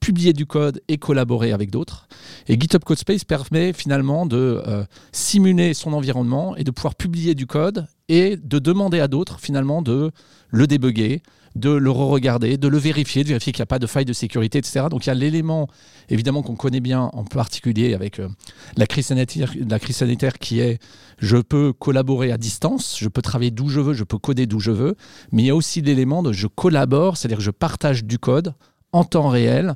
publier 0.00 0.32
du 0.32 0.46
code 0.46 0.82
et 0.88 0.98
collaborer 0.98 1.52
avec 1.52 1.70
d'autres. 1.70 2.08
Et 2.48 2.58
GitHub 2.58 2.82
Codespace 2.82 3.24
permet 3.24 3.72
finalement 3.72 4.26
de 4.26 4.62
euh, 4.66 4.84
simuler 5.12 5.74
son 5.74 5.92
environnement 5.92 6.56
et 6.56 6.64
de 6.64 6.70
pouvoir 6.70 6.94
publier 6.94 7.34
du 7.34 7.46
code 7.46 7.86
et 8.08 8.36
de 8.36 8.58
demander 8.58 8.98
à 9.00 9.08
d'autres 9.08 9.38
finalement 9.38 9.82
de 9.82 10.10
le 10.48 10.66
débugger, 10.66 11.22
de 11.56 11.70
le 11.70 11.90
re-regarder, 11.90 12.56
de 12.56 12.68
le 12.68 12.78
vérifier, 12.78 13.24
de 13.24 13.28
vérifier 13.28 13.52
qu'il 13.52 13.60
n'y 13.60 13.64
a 13.64 13.66
pas 13.66 13.78
de 13.78 13.86
faille 13.86 14.04
de 14.04 14.12
sécurité, 14.12 14.58
etc. 14.58 14.86
Donc 14.90 15.06
il 15.06 15.08
y 15.08 15.10
a 15.10 15.14
l'élément 15.14 15.68
évidemment 16.08 16.42
qu'on 16.42 16.56
connaît 16.56 16.80
bien 16.80 17.10
en 17.12 17.24
particulier 17.24 17.94
avec 17.94 18.20
euh, 18.20 18.28
la, 18.76 18.86
crise 18.86 19.06
sanitaire, 19.06 19.52
la 19.68 19.78
crise 19.78 19.96
sanitaire 19.96 20.38
qui 20.38 20.60
est 20.60 20.78
je 21.18 21.36
peux 21.36 21.72
collaborer 21.72 22.32
à 22.32 22.38
distance, 22.38 22.96
je 22.98 23.08
peux 23.08 23.22
travailler 23.22 23.50
d'où 23.50 23.68
je 23.68 23.80
veux, 23.80 23.94
je 23.94 24.04
peux 24.04 24.18
coder 24.18 24.46
d'où 24.46 24.60
je 24.60 24.70
veux, 24.70 24.96
mais 25.32 25.42
il 25.42 25.46
y 25.46 25.50
a 25.50 25.56
aussi 25.56 25.82
l'élément 25.82 26.22
de 26.22 26.32
je 26.32 26.46
collabore, 26.46 27.16
c'est-à-dire 27.16 27.40
je 27.40 27.50
partage 27.50 28.04
du 28.04 28.18
code 28.18 28.54
en 28.92 29.04
temps 29.04 29.28
réel 29.28 29.74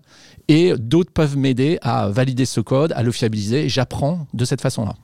et 0.49 0.75
d'autres 0.76 1.12
peuvent 1.12 1.37
m'aider 1.37 1.78
à 1.83 2.09
valider 2.09 2.44
ce 2.44 2.61
code, 2.61 2.92
à 2.92 3.02
le 3.02 3.12
fiabiliser 3.12 3.68
j'apprends 3.68 4.26
de 4.35 4.44
cette 4.44 4.61
façon-là. 4.61 4.94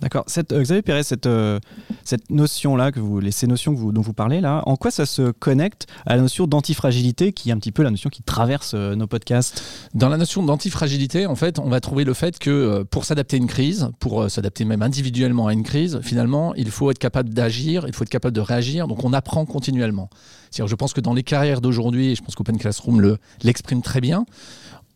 D'accord. 0.00 0.24
Euh, 0.36 0.62
Xavier 0.62 0.82
Perret, 0.82 1.02
cette, 1.02 1.26
euh, 1.26 1.58
cette 2.04 2.30
notion-là, 2.30 2.90
ces 3.30 3.46
notions 3.46 3.72
dont 3.72 4.00
vous 4.00 4.12
parlez 4.12 4.40
là, 4.40 4.62
en 4.66 4.76
quoi 4.76 4.90
ça 4.90 5.06
se 5.06 5.30
connecte 5.30 5.86
à 6.04 6.16
la 6.16 6.22
notion 6.22 6.46
d'antifragilité, 6.46 7.32
qui 7.32 7.50
est 7.50 7.52
un 7.52 7.58
petit 7.58 7.72
peu 7.72 7.82
la 7.82 7.90
notion 7.90 8.10
qui 8.10 8.22
traverse 8.22 8.72
euh, 8.74 8.94
nos 8.94 9.06
podcasts? 9.06 9.62
Dans 9.94 10.08
la 10.08 10.16
notion 10.16 10.42
d'antifragilité, 10.42 11.26
en 11.26 11.34
fait, 11.34 11.58
on 11.58 11.68
va 11.68 11.80
trouver 11.80 12.04
le 12.04 12.14
fait 12.14 12.38
que 12.38 12.82
pour 12.84 13.04
s'adapter 13.04 13.36
à 13.36 13.38
une 13.38 13.46
crise, 13.46 13.90
pour 13.98 14.30
s'adapter 14.30 14.64
même 14.64 14.82
individuellement 14.82 15.46
à 15.46 15.52
une 15.52 15.62
crise, 15.62 16.00
finalement, 16.02 16.54
il 16.54 16.70
faut 16.70 16.90
être 16.90 16.98
capable 16.98 17.30
d'agir, 17.30 17.84
il 17.86 17.94
faut 17.94 18.04
être 18.04 18.10
capable 18.10 18.34
de 18.34 18.40
réagir. 18.40 18.88
Donc, 18.88 19.04
on 19.04 19.12
apprend 19.12 19.46
continuellement. 19.46 20.10
je 20.52 20.74
pense 20.74 20.92
que 20.92 21.00
dans 21.00 21.14
les 21.14 21.22
carrières 21.22 21.60
d'aujourd'hui, 21.60 22.12
et 22.12 22.14
je 22.14 22.22
pense 22.22 22.34
qu'Open 22.34 22.58
Classroom 22.58 23.16
l'exprime 23.42 23.82
très 23.82 24.00
bien, 24.00 24.26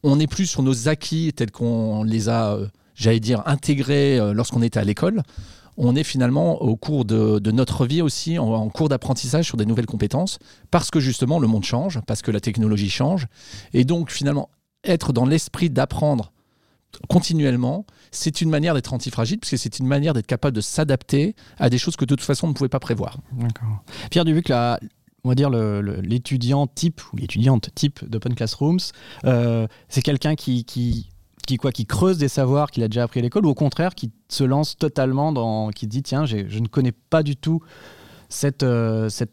on 0.02 0.16
n'est 0.16 0.26
plus 0.26 0.46
sur 0.46 0.62
nos 0.62 0.88
acquis 0.88 1.32
tels 1.34 1.50
qu'on 1.50 2.04
les 2.04 2.28
a 2.28 2.58
j'allais 3.00 3.20
dire, 3.20 3.42
intégré 3.46 4.18
euh, 4.18 4.32
lorsqu'on 4.32 4.62
était 4.62 4.78
à 4.78 4.84
l'école, 4.84 5.22
on 5.76 5.96
est 5.96 6.04
finalement 6.04 6.60
au 6.60 6.76
cours 6.76 7.06
de, 7.06 7.40
notre 7.50 7.86
vie 7.86 8.02
aussi 8.02 8.38
en, 8.38 8.68
cours 8.68 8.90
d'apprentissage 8.90 9.46
sur 9.46 9.56
des 9.56 9.64
nouvelles 9.64 9.86
compétences, 9.86 10.38
parce 10.70 10.90
que 10.90 11.00
justement 11.00 11.38
le 11.38 11.48
monde 11.48 11.64
change, 11.64 12.00
parce 12.06 12.20
que 12.20 12.30
la 12.30 12.40
technologie 12.40 12.90
change, 12.90 13.26
et 13.72 13.84
donc 13.84 14.10
finalement 14.10 14.50
être 14.84 15.12
dans 15.12 15.24
l'esprit 15.24 15.70
d'apprendre 15.70 16.32
continuellement, 17.08 17.86
c'est 18.10 18.40
une 18.40 18.50
manière 18.50 18.74
d'être 18.74 18.92
antifragile, 18.92 19.38
parce 19.38 19.50
que 19.50 19.56
c'est 19.56 19.78
une 19.78 19.86
manière 19.86 20.12
d'être 20.12 20.26
capable 20.26 20.54
de 20.54 20.60
s'adapter 20.60 21.34
à 21.58 21.70
des 21.70 21.78
choses 21.78 21.96
que 21.96 22.04
de 22.04 22.14
toute 22.14 22.26
façon 22.26 22.48
on 22.48 22.50
ne 22.50 22.54
pouvait 22.54 22.68
pas 22.68 22.80
prévoir. 22.80 23.18
Pierre 24.10 24.24
Dubuc, 24.24 24.48
là, 24.48 24.78
on 25.24 25.30
va 25.30 25.34
dire 25.34 25.48
l'étudiant 25.50 26.66
type 26.66 27.00
ou 27.12 27.16
l'étudiante 27.16 27.70
type 27.74 28.04
d'Open 28.06 28.34
Classrooms, 28.34 28.80
euh, 29.24 29.66
c'est 29.88 30.02
quelqu'un 30.02 30.34
qui 30.34 31.08
qui 31.46 31.56
quoi 31.56 31.72
qui 31.72 31.86
creuse 31.86 32.18
des 32.18 32.28
savoirs 32.28 32.70
qu'il 32.70 32.82
a 32.82 32.88
déjà 32.88 33.04
appris 33.04 33.20
à 33.20 33.22
l'école 33.22 33.46
ou 33.46 33.50
au 33.50 33.54
contraire 33.54 33.94
qui 33.94 34.10
se 34.28 34.44
lance 34.44 34.76
totalement 34.76 35.32
dans 35.32 35.70
qui 35.70 35.86
dit 35.86 36.02
tiens 36.02 36.26
je 36.26 36.58
ne 36.58 36.68
connais 36.68 36.92
pas 36.92 37.22
du 37.22 37.36
tout 37.36 37.60
cette, 38.28 38.62
euh, 38.62 39.08
cette 39.08 39.32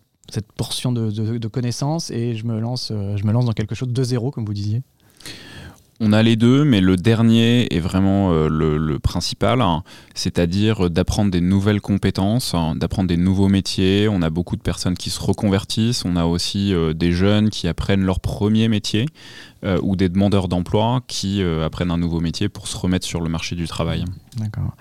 portion 0.57 0.91
de, 0.91 1.09
de, 1.37 1.47
connaissances 1.47 2.11
et 2.11 2.35
je 2.35 2.45
me, 2.45 2.59
lance, 2.59 2.91
je 2.91 3.23
me 3.23 3.31
lance 3.31 3.45
dans 3.45 3.53
quelque 3.53 3.75
chose 3.75 3.89
de 3.89 4.03
zéro, 4.03 4.31
comme 4.31 4.45
vous 4.45 4.53
disiez 4.53 4.81
on 5.99 6.13
a 6.13 6.21
les 6.21 6.35
deux, 6.35 6.63
mais 6.63 6.81
le 6.81 6.95
dernier 6.95 7.73
est 7.75 7.79
vraiment 7.79 8.31
euh, 8.31 8.49
le, 8.49 8.99
principal, 8.99 9.61
hein. 9.61 9.83
c'est-à-dire 10.13 10.89
d'apprendre 10.89 11.31
des 11.31 11.41
nouvelles 11.41 11.81
compétences, 11.81 12.53
hein, 12.53 12.75
d'apprendre 12.75 13.07
des 13.07 13.17
nouveaux 13.17 13.47
métiers. 13.47 14.07
On 14.09 14.21
a 14.21 14.29
beaucoup 14.29 14.55
de 14.55 14.61
personnes 14.61 14.95
qui 14.95 15.09
se 15.09 15.19
reconvertissent, 15.19 16.05
on 16.05 16.15
a 16.15 16.25
aussi 16.25 16.73
euh, 16.73 16.93
des 16.93 17.11
jeunes 17.11 17.49
qui 17.49 17.67
apprennent 17.67 18.03
leur 18.03 18.19
premier 18.19 18.67
métier 18.67 19.07
euh, 19.63 19.79
ou 19.81 19.95
des 19.95 20.09
demandeurs 20.09 20.47
d'emploi 20.47 21.01
qui 21.07 21.41
apprennent 21.43 21.91
un 21.91 21.97
nouveau 21.97 22.19
métier 22.19 22.49
pour 22.49 22.67
se 22.67 22.77
remettre 22.77 23.05
sur 23.05 23.21
le 23.21 23.29
marché 23.29 23.55
du 23.55 23.67
travail. 23.67 24.05
D'accord. 24.37 24.75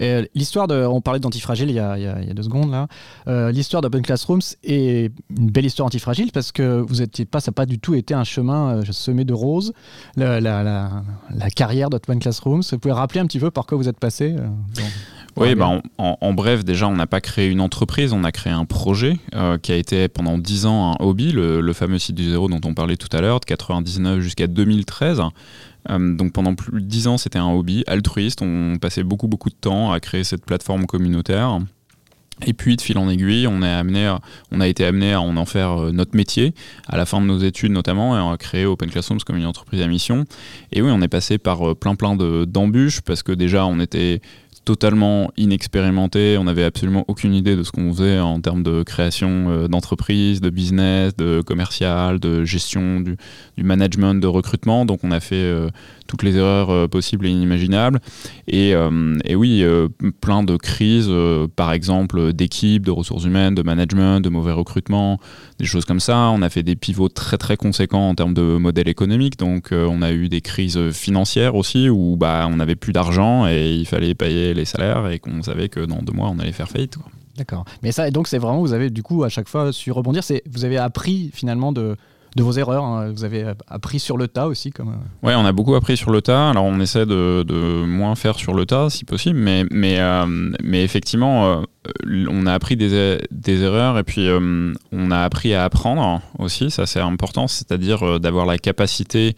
Euh, 0.00 0.24
l'histoire 0.34 0.68
de, 0.68 0.84
on 0.84 1.00
parlait 1.00 1.20
d'antifragile 1.20 1.70
il, 1.70 1.76
y 1.76 1.78
a 1.78 2.34
deux 2.34 2.42
secondes 2.42 2.70
là. 2.70 2.88
Euh, 3.28 3.52
l'histoire 3.52 3.82
d'Open 3.82 4.02
Classrooms 4.02 4.42
est 4.62 5.12
une 5.36 5.50
belle 5.50 5.66
histoire 5.66 5.86
antifragile 5.86 6.30
parce 6.32 6.52
que 6.52 6.80
vous 6.80 7.02
étiez 7.02 7.24
pas, 7.24 7.40
ça 7.40 7.50
n'a 7.50 7.54
pas 7.54 7.66
du 7.66 7.78
tout 7.78 7.94
été 7.94 8.14
un 8.14 8.24
chemin 8.24 8.76
euh, 8.76 8.84
semé 8.90 9.24
de 9.24 9.32
roses. 9.32 9.72
La, 10.16 10.90
carrière 11.54 11.90
d'Open 11.90 12.18
Classrooms, 12.18 12.62
vous 12.70 12.78
pouvez 12.78 12.92
rappeler 12.92 13.20
un 13.20 13.26
petit 13.26 13.38
peu 13.38 13.50
par 13.50 13.66
quoi 13.66 13.78
vous 13.78 13.88
êtes 13.88 13.98
passé 13.98 14.34
oui, 15.36 15.56
bah, 15.56 15.80
en, 15.98 16.32
bref, 16.32 16.64
déjà, 16.64 16.86
on 16.86 16.94
n'a 16.94 17.08
pas 17.08 17.20
créé 17.20 17.50
une 17.50 17.60
entreprise, 17.60 18.12
on 18.12 18.22
a 18.22 18.30
créé 18.30 18.52
un 18.52 18.64
projet 18.64 19.18
qui 19.62 19.72
a 19.72 19.76
été 19.76 20.06
pendant 20.06 20.38
10 20.38 20.66
ans 20.66 20.92
un 20.92 21.04
hobby, 21.04 21.32
le, 21.32 21.60
le, 21.60 21.72
fameux 21.72 21.98
site 21.98 22.14
du 22.14 22.30
zéro 22.30 22.48
dont 22.48 22.60
on 22.64 22.72
parlait 22.72 22.96
tout 22.96 23.08
à 23.10 23.20
l'heure, 23.20 23.40
de 23.40 23.44
99 23.44 24.20
jusqu'à 24.20 24.46
2013. 24.46 25.22
Euh, 25.90 26.14
donc 26.14 26.32
pendant 26.32 26.54
plus 26.54 26.80
de 26.80 26.86
10 26.86 27.08
ans, 27.08 27.18
c'était 27.18 27.38
un 27.38 27.50
hobby 27.50 27.84
altruiste. 27.86 28.40
On 28.42 28.78
passait 28.80 29.02
beaucoup 29.04 29.28
beaucoup 29.28 29.50
de 29.50 29.54
temps 29.54 29.92
à 29.92 30.00
créer 30.00 30.24
cette 30.24 30.44
plateforme 30.44 30.86
communautaire. 30.86 31.60
Et 32.44 32.52
puis 32.52 32.76
de 32.76 32.80
fil 32.80 32.98
en 32.98 33.08
aiguille, 33.08 33.46
on, 33.46 33.62
a 33.62 34.66
été 34.66 34.84
amené 34.84 35.12
à 35.12 35.20
en, 35.20 35.36
en 35.36 35.44
faire 35.44 35.80
euh, 35.80 35.92
notre 35.92 36.16
métier 36.16 36.52
à 36.88 36.96
la 36.96 37.06
fin 37.06 37.20
de 37.20 37.26
nos 37.26 37.38
études 37.38 37.70
notamment, 37.70 38.16
et 38.16 38.20
on 38.20 38.32
a 38.32 38.36
créé 38.36 38.66
Open 38.66 38.90
Classrooms 38.90 39.20
comme 39.20 39.36
une 39.36 39.46
entreprise 39.46 39.80
à 39.80 39.86
mission. 39.86 40.24
Et 40.72 40.82
oui, 40.82 40.90
on 40.92 41.00
est 41.00 41.08
passé 41.08 41.38
par 41.38 41.70
euh, 41.70 41.74
plein 41.74 41.94
plein 41.94 42.16
d'embûches 42.16 43.02
parce 43.02 43.22
que 43.22 43.30
déjà 43.30 43.66
on 43.66 43.78
était 43.78 44.20
totalement 44.64 45.30
inexpérimenté. 45.36 46.36
On 46.38 46.44
n'avait 46.44 46.64
absolument 46.64 47.04
aucune 47.08 47.34
idée 47.34 47.56
de 47.56 47.62
ce 47.62 47.70
qu'on 47.70 47.92
faisait 47.92 48.18
en 48.18 48.40
termes 48.40 48.62
de 48.62 48.82
création 48.82 49.50
euh, 49.50 49.68
d'entreprise, 49.68 50.40
de 50.40 50.50
business, 50.50 51.16
de 51.16 51.42
commercial, 51.42 52.18
de 52.18 52.44
gestion, 52.44 53.00
du, 53.00 53.16
management, 53.62 54.14
de 54.14 54.26
recrutement. 54.26 54.84
Donc 54.86 55.00
on 55.02 55.10
a 55.10 55.20
fait 55.20 55.36
euh, 55.36 55.68
toutes 56.06 56.22
les 56.22 56.36
erreurs 56.36 56.70
euh, 56.70 56.88
possibles 56.88 57.26
et 57.26 57.30
inimaginables. 57.30 58.00
Et, 58.46 58.74
oui, 59.34 59.64
plein 60.20 60.42
de 60.42 60.56
crises, 60.56 61.10
par 61.56 61.72
exemple 61.72 62.32
d'équipe, 62.32 62.84
de 62.84 62.90
ressources 62.90 63.24
humaines, 63.24 63.54
de 63.54 63.62
management, 63.62 64.20
de 64.20 64.28
mauvais 64.28 64.52
recrutement, 64.52 65.18
des 65.58 65.64
choses 65.64 65.84
comme 65.84 66.00
ça. 66.00 66.30
On 66.30 66.40
a 66.40 66.48
fait 66.48 66.62
des 66.62 66.76
pivots 66.76 67.08
très 67.08 67.36
très 67.36 67.56
conséquents 67.56 68.08
en 68.08 68.14
termes 68.14 68.32
de 68.32 68.56
modèle 68.56 68.88
économique. 68.88 69.38
Donc 69.38 69.68
on 69.72 70.02
a 70.02 70.12
eu 70.12 70.28
des 70.28 70.40
crises 70.40 70.90
financières 70.92 71.56
aussi 71.56 71.88
où 71.88 72.16
bah, 72.16 72.48
on 72.50 72.56
n'avait 72.56 72.76
plus 72.76 72.92
d'argent 72.92 73.48
et 73.48 73.74
il 73.74 73.86
fallait 73.86 74.14
payer 74.14 74.53
les 74.54 74.64
salaires 74.64 75.08
et 75.08 75.18
qu'on 75.18 75.42
savait 75.42 75.68
que 75.68 75.80
dans 75.80 76.02
deux 76.02 76.12
mois, 76.12 76.30
on 76.30 76.38
allait 76.38 76.52
faire 76.52 76.68
faillite. 76.68 76.96
D'accord. 77.36 77.64
Mais 77.82 77.90
ça, 77.90 78.10
donc 78.10 78.28
c'est 78.28 78.38
vraiment, 78.38 78.60
vous 78.60 78.72
avez 78.72 78.90
du 78.90 79.02
coup 79.02 79.24
à 79.24 79.28
chaque 79.28 79.48
fois 79.48 79.72
su 79.72 79.90
rebondir. 79.90 80.22
C'est, 80.22 80.42
vous 80.48 80.64
avez 80.64 80.78
appris 80.78 81.30
finalement 81.34 81.72
de, 81.72 81.96
de 82.36 82.42
vos 82.44 82.52
erreurs. 82.52 82.84
Hein. 82.84 83.10
Vous 83.10 83.24
avez 83.24 83.44
appris 83.66 83.98
sur 83.98 84.16
le 84.16 84.28
tas 84.28 84.46
aussi 84.46 84.70
comme... 84.70 84.90
Euh, 84.90 85.26
ouais, 85.26 85.34
on 85.34 85.44
a 85.44 85.50
beaucoup 85.50 85.74
appris 85.74 85.96
sur 85.96 86.12
le 86.12 86.22
tas. 86.22 86.50
Alors 86.50 86.64
on 86.64 86.78
essaie 86.78 87.06
de, 87.06 87.42
de 87.42 87.84
moins 87.84 88.14
faire 88.14 88.36
sur 88.36 88.54
le 88.54 88.66
tas 88.66 88.88
si 88.88 89.04
possible, 89.04 89.36
mais, 89.36 89.64
mais, 89.72 89.98
euh, 89.98 90.26
mais 90.62 90.84
effectivement, 90.84 91.64
euh, 92.06 92.26
on 92.30 92.46
a 92.46 92.52
appris 92.52 92.76
des, 92.76 93.18
des 93.32 93.62
erreurs 93.62 93.98
et 93.98 94.04
puis 94.04 94.28
on 94.92 95.10
a 95.10 95.18
appris 95.18 95.54
à 95.54 95.64
apprendre 95.64 96.22
aussi. 96.38 96.70
Ça 96.70 96.86
c'est 96.86 97.00
important, 97.00 97.48
c'est-à-dire 97.48 98.20
d'avoir 98.20 98.46
la 98.46 98.58
capacité 98.58 99.34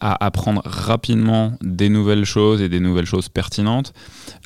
à 0.00 0.24
apprendre 0.24 0.62
rapidement 0.64 1.52
des 1.62 1.88
nouvelles 1.88 2.24
choses 2.24 2.62
et 2.62 2.68
des 2.68 2.80
nouvelles 2.80 3.06
choses 3.06 3.28
pertinentes, 3.28 3.92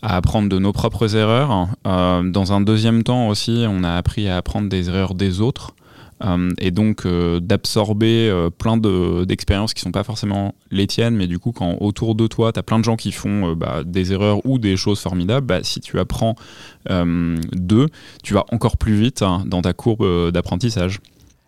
à 0.02 0.16
apprendre 0.16 0.48
de 0.48 0.58
nos 0.58 0.72
propres 0.72 1.16
erreurs. 1.16 1.68
Euh, 1.86 2.22
dans 2.22 2.52
un 2.52 2.60
deuxième 2.60 3.02
temps 3.02 3.28
aussi, 3.28 3.64
on 3.68 3.84
a 3.84 3.92
appris 3.92 4.28
à 4.28 4.36
apprendre 4.36 4.68
des 4.68 4.88
erreurs 4.88 5.14
des 5.14 5.40
autres. 5.40 5.74
Euh, 6.24 6.50
et 6.58 6.70
donc 6.70 7.04
euh, 7.04 7.40
d'absorber 7.40 8.32
plein 8.56 8.76
d'expériences 8.76 9.74
qui 9.74 9.80
sont 9.80 9.90
pas 9.90 10.04
forcément 10.04 10.54
les 10.70 10.86
tiennes, 10.86 11.16
mais 11.16 11.26
du 11.26 11.40
coup 11.40 11.50
quand 11.50 11.78
autour 11.80 12.14
de 12.14 12.28
toi, 12.28 12.52
tu 12.52 12.60
as 12.60 12.62
plein 12.62 12.78
de 12.78 12.84
gens 12.84 12.94
qui 12.94 13.10
font 13.10 13.54
bah, 13.54 13.82
des 13.84 14.12
erreurs 14.12 14.46
ou 14.46 14.58
des 14.58 14.76
choses 14.76 15.00
formidables, 15.00 15.46
bah, 15.46 15.60
si 15.62 15.80
tu 15.80 15.98
apprends 15.98 16.36
d'eux, 16.88 17.88
tu 18.22 18.34
vas 18.34 18.44
encore 18.52 18.76
plus 18.76 18.94
vite 18.94 19.22
hein, 19.22 19.42
dans 19.46 19.62
ta 19.62 19.72
courbe 19.72 20.30
d'apprentissage. 20.30 21.00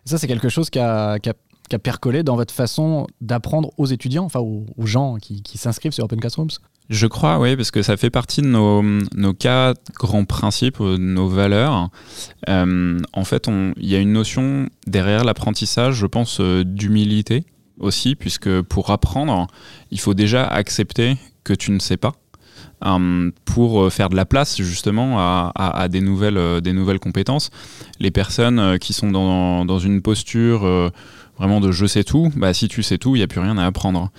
Ça, 0.03 0.19
c'est 0.19 0.27
quelque 0.27 0.49
chose 0.49 0.69
qui 0.69 0.79
qui 0.79 1.29
a 1.29 1.33
qui 1.67 1.75
a 1.75 1.79
percolé 1.79 2.23
dans 2.23 2.35
votre 2.35 2.53
façon 2.53 3.07
d'apprendre 3.21 3.71
aux 3.77 3.85
étudiants, 3.85 4.25
enfin 4.25 4.39
aux, 4.39 4.65
gens 4.85 5.17
qui, 5.17 5.41
s'inscrivent 5.57 5.93
sur 5.93 6.05
Open 6.05 6.19
Classrooms 6.19 6.49
Je 6.89 7.07
crois, 7.07 7.39
oui, 7.39 7.55
parce 7.55 7.71
que 7.71 7.81
ça 7.81 7.97
fait 7.97 8.09
partie 8.09 8.41
de 8.41 8.47
nos, 8.47 8.83
nos 8.83 9.33
quatre 9.33 9.81
grands 9.93 10.25
principes, 10.25 10.79
euh, 10.81 10.97
nos 10.97 11.27
valeurs. 11.27 11.89
Euh, 12.49 12.99
en 13.13 13.23
fait, 13.23 13.49
il 13.77 13.87
y 13.89 13.95
a 13.95 13.99
une 13.99 14.13
notion 14.13 14.69
derrière 14.85 15.23
l'apprentissage, 15.23 15.95
je 15.95 16.05
pense, 16.05 16.39
euh, 16.39 16.63
d'humilité 16.63 17.45
aussi, 17.79 18.15
puisque 18.15 18.61
pour 18.61 18.91
apprendre, 18.91 19.47
il 19.91 19.99
faut 19.99 20.13
déjà 20.13 20.45
accepter 20.45 21.17
que 21.43 21.53
tu 21.53 21.71
ne 21.71 21.79
sais 21.79 21.97
pas. 21.97 22.13
pour 23.45 23.91
faire 23.91 24.09
de 24.09 24.15
la 24.15 24.25
place 24.25 24.61
justement 24.61 25.17
à, 25.17 25.87
des, 25.89 26.01
nouvelles, 26.01 26.61
des 26.61 26.71
nouvelles 26.71 26.99
compétences. 26.99 27.49
Les 27.99 28.11
personnes 28.11 28.77
qui 28.79 28.93
sont 28.93 29.11
dans, 29.11 29.65
dans 29.65 29.79
une 29.79 30.01
posture 30.01 30.91
vraiment 31.37 31.59
de 31.59 31.71
je 31.71 31.85
sais 31.85 32.03
tout, 32.03 32.31
bah 32.35 32.53
si 32.53 32.67
tu 32.67 32.83
sais 32.83 32.97
tout, 32.97 33.15
il 33.15 33.19
n'y 33.19 33.23
a 33.23 33.27
plus 33.27 33.39
rien 33.39 33.57
à 33.57 33.65
apprendre. 33.65 34.11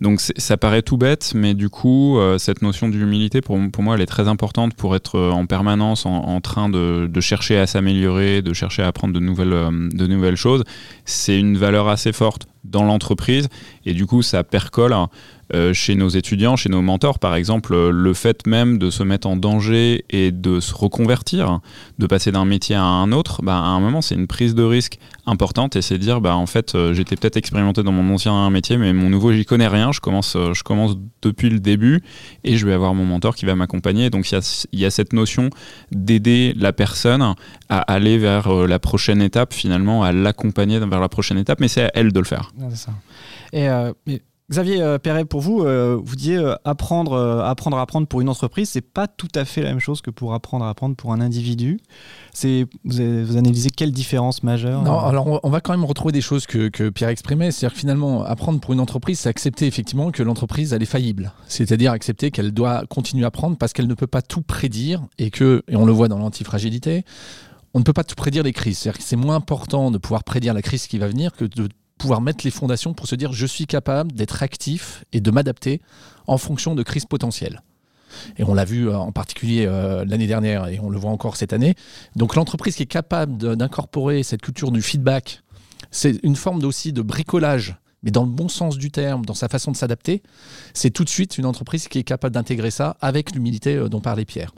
Donc 0.00 0.20
ça 0.20 0.56
paraît 0.56 0.82
tout 0.82 0.96
bête, 0.96 1.32
mais 1.34 1.52
du 1.54 1.68
coup, 1.68 2.18
euh, 2.18 2.38
cette 2.38 2.62
notion 2.62 2.88
d'humilité, 2.88 3.42
pour, 3.42 3.58
pour, 3.70 3.82
moi, 3.82 3.96
elle 3.96 4.00
est 4.00 4.06
très 4.06 4.28
importante 4.28 4.74
pour 4.74 4.96
être 4.96 5.16
euh, 5.16 5.30
en 5.30 5.44
permanence 5.44 6.06
en, 6.06 6.40
train 6.40 6.70
de, 6.70 7.10
chercher 7.20 7.58
à 7.58 7.66
s'améliorer, 7.66 8.40
de 8.40 8.54
chercher 8.54 8.82
à 8.82 8.86
apprendre 8.86 9.12
de 9.12 9.20
nouvelles, 9.20 9.52
euh, 9.52 9.70
de 9.70 10.06
nouvelles 10.06 10.36
choses. 10.36 10.64
C'est 11.04 11.38
une 11.38 11.58
valeur 11.58 11.88
assez 11.88 12.12
forte 12.12 12.46
dans 12.64 12.84
l'entreprise, 12.84 13.48
et 13.84 13.92
du 13.92 14.06
coup, 14.06 14.22
ça 14.22 14.42
percole 14.42 14.94
euh, 15.52 15.72
chez 15.72 15.96
nos 15.96 16.08
étudiants, 16.08 16.54
chez 16.54 16.68
nos 16.68 16.80
mentors, 16.80 17.18
par 17.18 17.34
exemple, 17.34 17.74
euh, 17.74 17.90
le 17.90 18.14
fait 18.14 18.46
même 18.46 18.78
de 18.78 18.88
se 18.88 19.02
mettre 19.02 19.26
en 19.26 19.36
danger 19.36 20.04
et 20.08 20.30
de 20.30 20.60
se 20.60 20.72
reconvertir, 20.72 21.58
de 21.98 22.06
passer 22.06 22.30
d'un 22.30 22.44
métier 22.44 22.76
à 22.76 22.84
un 22.84 23.10
autre, 23.10 23.42
bah, 23.42 23.56
à 23.56 23.66
un 23.66 23.80
moment, 23.80 24.00
c'est 24.00 24.14
une 24.14 24.28
prise 24.28 24.54
de 24.54 24.62
risque 24.62 24.98
importante 25.26 25.74
et 25.74 25.82
c'est 25.82 25.98
dire, 25.98 26.20
bah, 26.20 26.36
en 26.36 26.46
fait, 26.46 26.74
euh, 26.74 26.94
j'étais 26.94 27.16
peut-être 27.16 27.36
expérimenté 27.36 27.82
dans 27.82 27.90
mon 27.90 28.14
ancien 28.14 28.48
métier, 28.50 28.76
mais 28.76 28.92
mon 28.92 29.10
nouveau, 29.10 29.32
j'y 29.32 29.44
connais 29.44 29.66
rien. 29.66 29.90
Je 29.90 30.00
commence, 30.00 30.36
je 30.36 30.62
commence 30.62 30.96
depuis 31.20 31.50
le 31.50 31.58
début 31.58 32.02
et 32.44 32.56
je 32.56 32.64
vais 32.64 32.72
avoir 32.72 32.94
mon 32.94 33.04
mentor 33.04 33.34
qui 33.34 33.44
va 33.44 33.56
m'accompagner. 33.56 34.08
Donc, 34.08 34.30
il 34.30 34.38
y, 34.72 34.82
y 34.82 34.84
a, 34.84 34.90
cette 34.90 35.12
notion 35.12 35.50
d'aider 35.90 36.54
la 36.56 36.72
personne 36.72 37.34
à 37.68 37.78
aller 37.80 38.18
vers 38.18 38.52
la 38.52 38.78
prochaine 38.78 39.20
étape, 39.20 39.52
finalement, 39.52 40.04
à 40.04 40.12
l'accompagner 40.12 40.78
vers 40.78 41.00
la 41.00 41.08
prochaine 41.08 41.38
étape, 41.38 41.58
mais 41.58 41.68
c'est 41.68 41.82
à 41.82 41.90
elle 41.94 42.12
de 42.12 42.20
le 42.20 42.24
faire. 42.24 42.52
ça. 42.74 42.92
Et, 43.52 43.68
Xavier 44.50 44.82
euh, 44.82 44.98
Perret, 44.98 45.24
pour 45.24 45.40
vous, 45.40 45.62
euh, 45.62 45.96
vous 46.02 46.16
disiez 46.16 46.36
euh, 46.36 46.56
apprendre, 46.64 47.16
apprendre 47.44 47.76
à 47.76 47.82
apprendre 47.82 48.08
pour 48.08 48.20
une 48.20 48.28
entreprise, 48.28 48.68
c'est 48.68 48.80
pas 48.80 49.06
tout 49.06 49.28
à 49.36 49.44
fait 49.44 49.62
la 49.62 49.68
même 49.68 49.78
chose 49.78 50.00
que 50.00 50.10
pour 50.10 50.34
apprendre 50.34 50.64
à 50.64 50.70
apprendre 50.70 50.96
pour 50.96 51.12
un 51.12 51.20
individu. 51.20 51.78
C'est 52.32 52.66
vous, 52.84 53.24
vous, 53.24 53.36
analysez 53.36 53.70
quelle 53.70 53.92
différence 53.92 54.42
majeure 54.42 54.82
Non, 54.82 54.98
alors 54.98 55.40
on 55.44 55.50
va 55.50 55.60
quand 55.60 55.72
même 55.72 55.84
retrouver 55.84 56.10
des 56.10 56.20
choses 56.20 56.46
que, 56.46 56.68
que 56.68 56.88
Pierre 56.88 57.10
exprimait, 57.10 57.52
c'est-à-dire 57.52 57.74
que 57.74 57.78
finalement 57.78 58.24
apprendre 58.24 58.58
pour 58.58 58.72
une 58.72 58.80
entreprise, 58.80 59.20
c'est 59.20 59.28
accepter 59.28 59.68
effectivement 59.68 60.10
que 60.10 60.24
l'entreprise 60.24 60.72
elle 60.72 60.82
est 60.82 60.86
faillible, 60.86 61.32
c'est-à-dire 61.46 61.92
accepter 61.92 62.32
qu'elle 62.32 62.50
doit 62.50 62.82
continuer 62.88 63.24
à 63.24 63.28
apprendre 63.28 63.56
parce 63.56 63.72
qu'elle 63.72 63.86
ne 63.86 63.94
peut 63.94 64.08
pas 64.08 64.22
tout 64.22 64.42
prédire 64.42 65.02
et 65.18 65.30
que, 65.30 65.62
et 65.68 65.76
on 65.76 65.86
le 65.86 65.92
voit 65.92 66.08
dans 66.08 66.18
l'antifragilité, 66.18 67.04
on 67.72 67.78
ne 67.78 67.84
peut 67.84 67.92
pas 67.92 68.04
tout 68.04 68.16
prédire 68.16 68.42
les 68.42 68.52
crises. 68.52 68.78
C'est-à-dire 68.78 68.98
que 68.98 69.04
c'est 69.04 69.16
moins 69.16 69.36
important 69.36 69.92
de 69.92 69.98
pouvoir 69.98 70.24
prédire 70.24 70.54
la 70.54 70.62
crise 70.62 70.88
qui 70.88 70.98
va 70.98 71.06
venir 71.06 71.32
que 71.32 71.44
de 71.44 71.68
pouvoir 72.00 72.20
mettre 72.20 72.44
les 72.44 72.50
fondations 72.50 72.94
pour 72.94 73.06
se 73.06 73.14
dire 73.14 73.32
je 73.32 73.46
suis 73.46 73.66
capable 73.66 74.12
d'être 74.12 74.42
actif 74.42 75.04
et 75.12 75.20
de 75.20 75.30
m'adapter 75.30 75.80
en 76.26 76.38
fonction 76.38 76.74
de 76.74 76.82
crises 76.82 77.04
potentielles. 77.04 77.62
Et 78.38 78.44
on 78.44 78.54
l'a 78.54 78.64
vu 78.64 78.88
euh, 78.88 78.96
en 78.96 79.12
particulier 79.12 79.66
euh, 79.66 80.04
l'année 80.04 80.26
dernière 80.26 80.66
et 80.66 80.80
on 80.80 80.88
le 80.88 80.98
voit 80.98 81.10
encore 81.10 81.36
cette 81.36 81.52
année. 81.52 81.74
Donc 82.16 82.34
l'entreprise 82.34 82.74
qui 82.74 82.82
est 82.82 82.86
capable 82.86 83.36
d'incorporer 83.56 84.22
cette 84.22 84.40
culture 84.40 84.72
du 84.72 84.82
feedback, 84.82 85.42
c'est 85.90 86.18
une 86.22 86.36
forme 86.36 86.64
aussi 86.64 86.92
de 86.92 87.02
bricolage, 87.02 87.76
mais 88.02 88.10
dans 88.10 88.24
le 88.24 88.30
bon 88.30 88.48
sens 88.48 88.78
du 88.78 88.90
terme, 88.90 89.24
dans 89.26 89.34
sa 89.34 89.48
façon 89.48 89.70
de 89.70 89.76
s'adapter, 89.76 90.22
c'est 90.72 90.90
tout 90.90 91.04
de 91.04 91.10
suite 91.10 91.36
une 91.36 91.46
entreprise 91.46 91.86
qui 91.86 91.98
est 91.98 92.04
capable 92.04 92.34
d'intégrer 92.34 92.70
ça 92.70 92.96
avec 93.00 93.32
l'humilité 93.32 93.76
euh, 93.76 93.88
dont 93.88 94.00
parlait 94.00 94.24
Pierre. 94.24 94.52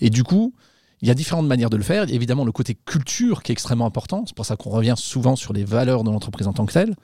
Et 0.00 0.10
du 0.10 0.22
coup, 0.22 0.54
il 1.00 1.08
y 1.08 1.10
a 1.10 1.14
différentes 1.14 1.46
manières 1.46 1.70
de 1.70 1.76
le 1.76 1.82
faire. 1.82 2.10
évidemment 2.10 2.44
le 2.44 2.52
côté 2.52 2.74
culture 2.74 3.42
qui 3.42 3.52
est 3.52 3.54
extrêmement 3.54 3.86
important. 3.86 4.24
C'est 4.26 4.34
pour 4.34 4.46
ça 4.46 4.56
qu'on 4.56 4.70
revient 4.70 4.94
souvent 4.96 5.36
sur 5.36 5.52
les 5.52 5.64
valeurs 5.64 6.04
de 6.04 6.10
l'entreprise 6.10 6.46
en 6.46 6.52
tant 6.52 6.66
que 6.66 6.72
telle. 6.72 6.94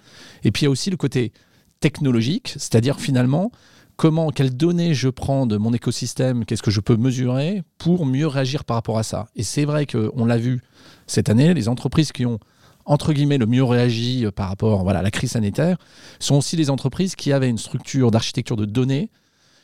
Et 0.43 0.51
puis 0.51 0.63
il 0.63 0.65
y 0.65 0.69
a 0.69 0.71
aussi 0.71 0.91
le 0.91 0.97
côté 0.97 1.33
technologique, 1.81 2.49
c'est-à-dire 2.57 2.99
finalement 2.99 3.53
comment, 3.97 4.31
quelles 4.31 4.57
données 4.57 4.95
je 4.95 5.09
prends 5.09 5.47
de 5.47 5.57
mon 5.57 5.73
écosystème, 5.73 6.45
qu'est-ce 6.45 6.63
que 6.63 6.71
je 6.71 6.81
peux 6.81 6.97
mesurer 6.97 7.63
pour 7.79 8.07
mieux 8.07 8.27
réagir 8.27 8.65
par 8.65 8.77
rapport 8.77 8.99
à 8.99 9.03
ça. 9.03 9.29
Et 9.37 9.43
c'est 9.43 9.65
vrai 9.65 9.87
qu'on 9.87 10.25
l'a 10.25 10.39
vu 10.39 10.63
cette 11.07 11.29
année, 11.29 11.55
les 11.55 11.69
entreprises 11.69 12.11
qui 12.11 12.27
ont 12.27 12.39
entre 12.87 13.13
guillemets 13.13 13.39
le 13.39 13.47
mieux 13.47 13.65
réagi 13.65 14.27
par 14.35 14.49
rapport 14.49 14.83
voilà, 14.83 14.99
à 14.99 15.03
la 15.03 15.11
crise 15.11 15.33
sanitaire 15.33 15.79
sont 16.19 16.37
aussi 16.37 16.57
les 16.57 16.69
entreprises 16.69 17.15
qui 17.15 17.33
avaient 17.33 17.49
une 17.49 17.59
structure 17.59 18.11
d'architecture 18.11 18.57
de 18.57 18.67
données 18.67 19.11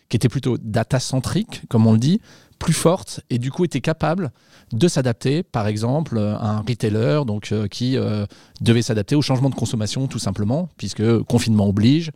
qui 0.08 0.16
était 0.16 0.28
plutôt 0.28 0.58
data-centrique, 0.58 1.62
comme 1.68 1.86
on 1.86 1.92
le 1.92 1.98
dit, 1.98 2.20
plus 2.60 2.72
forte 2.74 3.22
et 3.30 3.38
du 3.38 3.50
coup 3.50 3.64
était 3.64 3.80
capable 3.80 4.30
de 4.72 4.86
s'adapter, 4.86 5.42
par 5.42 5.66
exemple, 5.66 6.18
à 6.18 6.50
un 6.50 6.60
retailer 6.60 7.24
donc, 7.26 7.50
euh, 7.50 7.66
qui 7.66 7.96
euh, 7.96 8.24
devait 8.60 8.82
s'adapter 8.82 9.16
au 9.16 9.22
changement 9.22 9.50
de 9.50 9.56
consommation 9.56 10.06
tout 10.06 10.20
simplement, 10.20 10.68
puisque 10.76 11.22
confinement 11.22 11.66
oblige, 11.68 12.12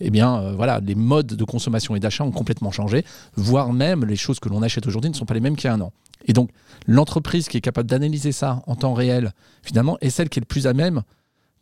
eh 0.00 0.08
bien 0.08 0.38
euh, 0.38 0.52
voilà, 0.56 0.80
les 0.80 0.94
modes 0.94 1.26
de 1.26 1.44
consommation 1.44 1.94
et 1.96 2.00
d'achat 2.00 2.24
ont 2.24 2.30
complètement 2.30 2.70
changé, 2.70 3.04
voire 3.36 3.74
même 3.74 4.06
les 4.06 4.16
choses 4.16 4.40
que 4.40 4.48
l'on 4.48 4.62
achète 4.62 4.86
aujourd'hui 4.86 5.10
ne 5.10 5.16
sont 5.16 5.26
pas 5.26 5.34
les 5.34 5.40
mêmes 5.40 5.56
qu'il 5.56 5.68
y 5.68 5.70
a 5.70 5.74
un 5.74 5.80
an. 5.82 5.92
Et 6.26 6.32
donc 6.32 6.48
l'entreprise 6.86 7.48
qui 7.48 7.58
est 7.58 7.60
capable 7.60 7.90
d'analyser 7.90 8.32
ça 8.32 8.62
en 8.66 8.76
temps 8.76 8.94
réel, 8.94 9.32
finalement, 9.62 9.98
est 10.00 10.10
celle 10.10 10.28
qui 10.30 10.38
est 10.38 10.42
le 10.42 10.46
plus 10.46 10.66
à 10.66 10.72
même 10.72 11.02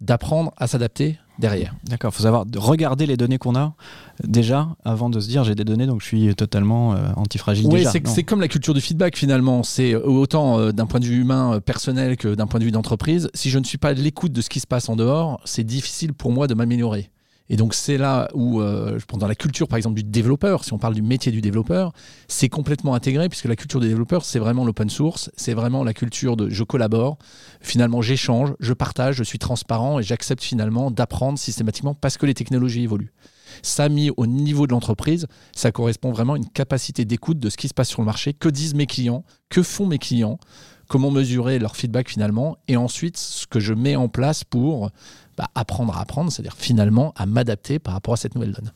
d'apprendre 0.00 0.52
à 0.56 0.66
s'adapter 0.66 1.18
derrière. 1.38 1.74
D'accord, 1.84 2.12
il 2.12 2.16
faut 2.16 2.22
savoir 2.22 2.44
regarder 2.56 3.06
les 3.06 3.16
données 3.16 3.38
qu'on 3.38 3.56
a 3.56 3.74
déjà 4.24 4.68
avant 4.84 5.10
de 5.10 5.20
se 5.20 5.28
dire 5.28 5.44
j'ai 5.44 5.54
des 5.54 5.64
données 5.64 5.86
donc 5.86 6.00
je 6.00 6.06
suis 6.06 6.34
totalement 6.34 6.94
euh, 6.94 7.08
antifragile. 7.16 7.66
Oui, 7.70 7.84
c'est 8.04 8.22
comme 8.22 8.40
la 8.40 8.48
culture 8.48 8.74
du 8.74 8.80
feedback 8.80 9.16
finalement. 9.16 9.62
C'est 9.62 9.94
euh, 9.94 10.02
autant 10.02 10.58
euh, 10.58 10.72
d'un 10.72 10.86
point 10.86 11.00
de 11.00 11.04
vue 11.04 11.20
humain 11.20 11.60
personnel 11.60 12.16
que 12.16 12.34
d'un 12.34 12.46
point 12.46 12.60
de 12.60 12.64
vue 12.64 12.70
d'entreprise. 12.70 13.28
Si 13.34 13.50
je 13.50 13.58
ne 13.58 13.64
suis 13.64 13.78
pas 13.78 13.88
à 13.88 13.92
l'écoute 13.92 14.32
de 14.32 14.40
ce 14.40 14.48
qui 14.48 14.60
se 14.60 14.66
passe 14.66 14.88
en 14.88 14.96
dehors, 14.96 15.40
c'est 15.44 15.64
difficile 15.64 16.12
pour 16.12 16.32
moi 16.32 16.46
de 16.46 16.54
m'améliorer. 16.54 17.10
Et 17.48 17.56
donc 17.56 17.74
c'est 17.74 17.96
là 17.96 18.28
où, 18.34 18.60
euh, 18.60 18.98
dans 19.14 19.28
la 19.28 19.34
culture 19.34 19.68
par 19.68 19.76
exemple 19.76 19.96
du 19.96 20.02
développeur, 20.02 20.64
si 20.64 20.72
on 20.72 20.78
parle 20.78 20.94
du 20.94 21.02
métier 21.02 21.30
du 21.30 21.40
développeur, 21.40 21.92
c'est 22.28 22.48
complètement 22.48 22.94
intégré 22.94 23.28
puisque 23.28 23.44
la 23.46 23.56
culture 23.56 23.80
des 23.80 23.88
développeurs, 23.88 24.24
c'est 24.24 24.38
vraiment 24.38 24.64
l'open 24.64 24.90
source, 24.90 25.30
c'est 25.36 25.54
vraiment 25.54 25.84
la 25.84 25.94
culture 25.94 26.36
de 26.36 26.48
je 26.50 26.64
collabore, 26.64 27.18
finalement 27.60 28.02
j'échange, 28.02 28.54
je 28.58 28.72
partage, 28.72 29.16
je 29.16 29.24
suis 29.24 29.38
transparent 29.38 30.00
et 30.00 30.02
j'accepte 30.02 30.42
finalement 30.42 30.90
d'apprendre 30.90 31.38
systématiquement 31.38 31.94
parce 31.94 32.16
que 32.16 32.26
les 32.26 32.34
technologies 32.34 32.82
évoluent. 32.82 33.12
Ça 33.62 33.88
mis 33.88 34.10
au 34.16 34.26
niveau 34.26 34.66
de 34.66 34.72
l'entreprise, 34.72 35.26
ça 35.54 35.72
correspond 35.72 36.10
vraiment 36.10 36.34
à 36.34 36.36
une 36.36 36.48
capacité 36.48 37.04
d'écoute 37.04 37.38
de 37.38 37.48
ce 37.48 37.56
qui 37.56 37.68
se 37.68 37.74
passe 37.74 37.88
sur 37.88 38.02
le 38.02 38.06
marché, 38.06 38.32
que 38.32 38.48
disent 38.48 38.74
mes 38.74 38.86
clients, 38.86 39.24
que 39.48 39.62
font 39.62 39.86
mes 39.86 39.98
clients, 39.98 40.38
comment 40.88 41.10
mesurer 41.10 41.58
leur 41.58 41.76
feedback 41.76 42.08
finalement, 42.08 42.58
et 42.68 42.76
ensuite 42.76 43.16
ce 43.16 43.46
que 43.46 43.60
je 43.60 43.74
mets 43.74 43.96
en 43.96 44.08
place 44.08 44.44
pour 44.44 44.90
bah, 45.36 45.48
apprendre 45.54 45.96
à 45.96 46.00
apprendre, 46.00 46.30
c'est-à-dire 46.30 46.54
finalement 46.56 47.12
à 47.16 47.26
m'adapter 47.26 47.78
par 47.78 47.94
rapport 47.94 48.14
à 48.14 48.16
cette 48.16 48.34
nouvelle 48.34 48.52
donne. 48.52 48.72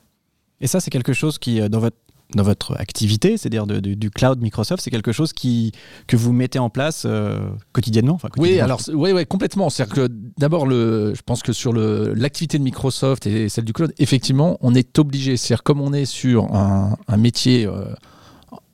Et 0.59 0.67
ça, 0.67 0.79
c'est 0.79 0.91
quelque 0.91 1.13
chose 1.13 1.39
qui, 1.39 1.59
euh, 1.59 1.69
dans 1.69 1.79
votre 1.79 1.97
dans 2.35 2.43
votre 2.43 2.79
activité, 2.79 3.37
c'est-à-dire 3.37 3.67
du 3.67 4.09
cloud 4.09 4.41
Microsoft, 4.41 4.83
c'est 4.83 4.89
quelque 4.89 5.11
chose 5.11 5.33
qui, 5.33 5.71
que 6.07 6.15
vous 6.15 6.31
mettez 6.33 6.59
en 6.59 6.69
place 6.69 7.03
euh, 7.05 7.49
quotidiennement, 7.73 8.17
Oui, 8.37 8.59
alors 8.59 8.81
oui, 8.93 9.11
oui, 9.11 9.25
complètement. 9.25 9.69
C'est-à-dire 9.69 9.95
que 9.95 10.07
d'abord, 10.37 10.69
je 10.69 11.21
pense 11.25 11.43
que 11.43 11.53
sur 11.53 11.73
l'activité 11.73 12.57
de 12.57 12.63
Microsoft 12.63 13.27
et 13.27 13.49
celle 13.49 13.65
du 13.65 13.73
cloud, 13.73 13.93
effectivement, 13.97 14.57
on 14.61 14.73
est 14.73 14.97
obligé. 14.99 15.37
C'est-à-dire 15.37 15.63
comme 15.63 15.81
on 15.81 15.93
est 15.93 16.05
sur 16.05 16.53
un, 16.53 16.97
métier 17.17 17.65
euh, 17.65 17.85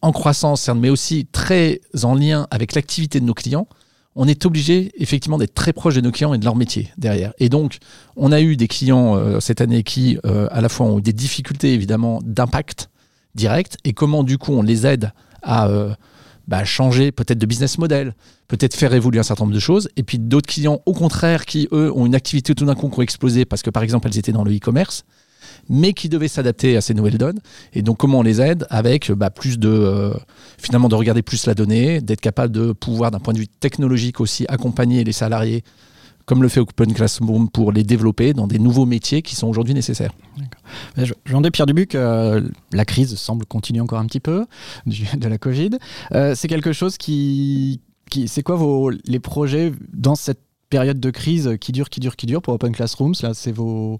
en 0.01 0.11
croissance, 0.11 0.69
mais 0.69 0.89
aussi 0.89 1.25
très 1.25 1.81
en 2.03 2.15
lien 2.15 2.47
avec 2.51 2.75
l'activité 2.75 3.19
de 3.19 3.25
nos 3.25 3.33
clients, 3.33 3.67
on 4.17 4.27
est 4.27 4.45
obligé 4.47 4.91
effectivement 4.95 5.37
d'être 5.37 5.53
très 5.53 5.73
proche 5.73 5.93
de 5.93 6.01
nos 6.01 6.11
clients 6.11 6.33
et 6.33 6.39
de 6.39 6.43
leur 6.43 6.55
métier 6.55 6.91
derrière. 6.97 7.33
Et 7.37 7.49
donc, 7.49 7.77
on 8.15 8.31
a 8.31 8.41
eu 8.41 8.57
des 8.57 8.67
clients 8.67 9.15
euh, 9.15 9.39
cette 9.39 9.61
année 9.61 9.83
qui, 9.83 10.17
euh, 10.25 10.47
à 10.49 10.59
la 10.59 10.69
fois, 10.69 10.87
ont 10.87 10.97
eu 10.97 11.01
des 11.03 11.13
difficultés 11.13 11.73
évidemment 11.73 12.19
d'impact 12.25 12.89
direct 13.35 13.77
et 13.85 13.93
comment 13.93 14.23
du 14.23 14.39
coup 14.39 14.53
on 14.53 14.63
les 14.63 14.87
aide 14.87 15.11
à 15.43 15.67
euh, 15.67 15.93
bah, 16.47 16.65
changer 16.65 17.11
peut-être 17.11 17.37
de 17.37 17.45
business 17.45 17.77
model, 17.77 18.15
peut-être 18.47 18.75
faire 18.75 18.91
évoluer 18.95 19.19
un 19.19 19.23
certain 19.23 19.43
nombre 19.43 19.53
de 19.53 19.59
choses. 19.59 19.87
Et 19.97 20.03
puis 20.03 20.17
d'autres 20.17 20.47
clients, 20.47 20.81
au 20.87 20.93
contraire, 20.93 21.45
qui 21.45 21.67
eux 21.71 21.91
ont 21.95 22.07
une 22.07 22.15
activité 22.15 22.55
tout 22.55 22.65
d'un 22.65 22.75
coup 22.75 22.89
qui 22.89 22.99
a 22.99 23.03
explosé 23.03 23.45
parce 23.45 23.61
que 23.61 23.69
par 23.69 23.83
exemple 23.83 24.07
elles 24.07 24.17
étaient 24.17 24.31
dans 24.31 24.43
le 24.43 24.55
e-commerce 24.55 25.05
mais 25.69 25.93
qui 25.93 26.09
devaient 26.09 26.27
s'adapter 26.27 26.77
à 26.77 26.81
ces 26.81 26.93
nouvelles 26.93 27.17
donnes. 27.17 27.39
Et 27.73 27.81
donc, 27.81 27.97
comment 27.97 28.19
on 28.19 28.23
les 28.23 28.41
aide 28.41 28.65
Avec 28.69 29.11
bah, 29.11 29.29
plus 29.29 29.59
de, 29.59 29.69
euh, 29.69 30.13
finalement, 30.57 30.89
de 30.89 30.95
regarder 30.95 31.21
plus 31.21 31.45
la 31.45 31.53
donnée, 31.53 32.01
d'être 32.01 32.21
capable 32.21 32.53
de 32.53 32.71
pouvoir, 32.71 33.11
d'un 33.11 33.19
point 33.19 33.33
de 33.33 33.39
vue 33.39 33.47
technologique 33.47 34.19
aussi, 34.19 34.45
accompagner 34.49 35.03
les 35.03 35.11
salariés, 35.11 35.63
comme 36.25 36.41
le 36.41 36.49
fait 36.49 36.59
Open 36.59 36.93
Classroom, 36.93 37.49
pour 37.49 37.71
les 37.71 37.83
développer 37.83 38.33
dans 38.33 38.47
des 38.47 38.59
nouveaux 38.59 38.85
métiers 38.85 39.21
qui 39.21 39.35
sont 39.35 39.47
aujourd'hui 39.47 39.73
nécessaires. 39.73 40.11
Jean 41.25 41.41
de 41.41 41.49
Pierre 41.49 41.65
Dubuc, 41.65 41.95
euh, 41.95 42.41
la 42.73 42.85
crise 42.85 43.15
semble 43.15 43.45
continuer 43.45 43.81
encore 43.81 43.99
un 43.99 44.05
petit 44.05 44.19
peu 44.19 44.45
de 44.85 45.27
la 45.27 45.37
Covid. 45.37 45.71
Euh, 46.13 46.35
c'est 46.35 46.47
quelque 46.47 46.73
chose 46.73 46.97
qui, 46.97 47.79
qui 48.09 48.27
c'est 48.27 48.43
quoi 48.43 48.55
vos 48.55 48.89
les 48.89 49.19
projets 49.19 49.71
dans 49.93 50.15
cette 50.15 50.41
période 50.69 50.99
de 50.99 51.09
crise 51.11 51.57
qui 51.61 51.71
dure, 51.71 51.89
qui 51.89 52.01
dure, 52.01 52.17
qui 52.17 52.25
dure 52.25 52.41
pour 52.41 52.53
Open 52.53 52.73
Classrooms? 52.73 53.13
Là, 53.21 53.33
c'est 53.33 53.53
vos 53.53 53.99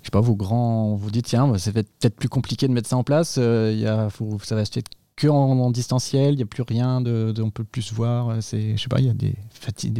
je 0.00 0.06
sais 0.06 0.10
pas, 0.10 0.20
vos 0.20 0.36
grands, 0.36 0.94
vous 0.94 1.10
dites, 1.10 1.26
tiens, 1.26 1.52
c'est 1.58 1.72
peut-être 1.72 2.16
plus 2.16 2.28
compliqué 2.28 2.68
de 2.68 2.72
mettre 2.72 2.88
ça 2.88 2.96
en 2.96 3.04
place, 3.04 3.36
euh, 3.38 3.74
y 3.76 3.86
a, 3.86 4.08
ça 4.42 4.54
va 4.54 4.64
faire 4.64 4.82
que 5.16 5.28
en, 5.28 5.70
distanciel, 5.70 6.32
il 6.32 6.36
n'y 6.36 6.42
a 6.42 6.46
plus 6.46 6.62
rien, 6.62 7.00
de, 7.00 7.34
on 7.42 7.50
peut 7.50 7.64
plus 7.64 7.82
se 7.82 7.94
voir, 7.94 8.42
c'est, 8.42 8.76
je 8.76 8.82
sais 8.82 8.88
pas, 8.88 9.00
il 9.00 9.06
y 9.06 9.10
a 9.10 9.14
des 9.14 9.34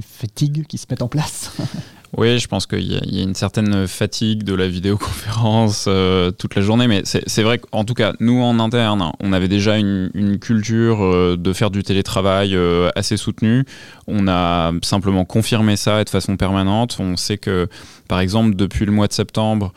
fatigues 0.02 0.66
qui 0.66 0.78
se 0.78 0.86
mettent 0.88 1.02
en 1.02 1.08
place. 1.08 1.52
oui, 2.16 2.38
je 2.38 2.48
pense 2.48 2.66
qu'il 2.66 2.82
y, 2.82 3.20
a 3.20 3.22
une 3.22 3.34
certaine 3.34 3.86
fatigue 3.86 4.42
de 4.42 4.54
la 4.54 4.66
vidéoconférence 4.68 5.84
euh, 5.88 6.30
toute 6.30 6.54
la 6.54 6.62
journée, 6.62 6.88
mais 6.88 7.02
c'est 7.04 7.42
vrai 7.42 7.58
qu'en 7.58 7.84
tout 7.84 7.94
cas, 7.94 8.14
nous 8.20 8.42
en 8.42 8.58
interne, 8.58 9.12
on 9.20 9.32
avait 9.32 9.48
déjà 9.48 9.78
une, 9.78 10.10
culture 10.40 11.02
euh, 11.02 11.36
de 11.38 11.52
faire 11.52 11.70
du 11.70 11.82
télétravail 11.82 12.56
assez 12.96 13.16
soutenue. 13.16 13.64
On 14.06 14.28
a 14.28 14.72
simplement 14.82 15.24
confirmé 15.24 15.76
ça 15.76 16.02
de 16.02 16.10
façon 16.10 16.36
permanente. 16.36 16.96
On 16.98 17.16
sait 17.16 17.38
que 17.38 17.68
par 18.08 18.20
exemple, 18.20 18.56
depuis 18.56 18.86
le 18.86 18.92
mois 18.92 19.06
de 19.06 19.12
septembre 19.12 19.72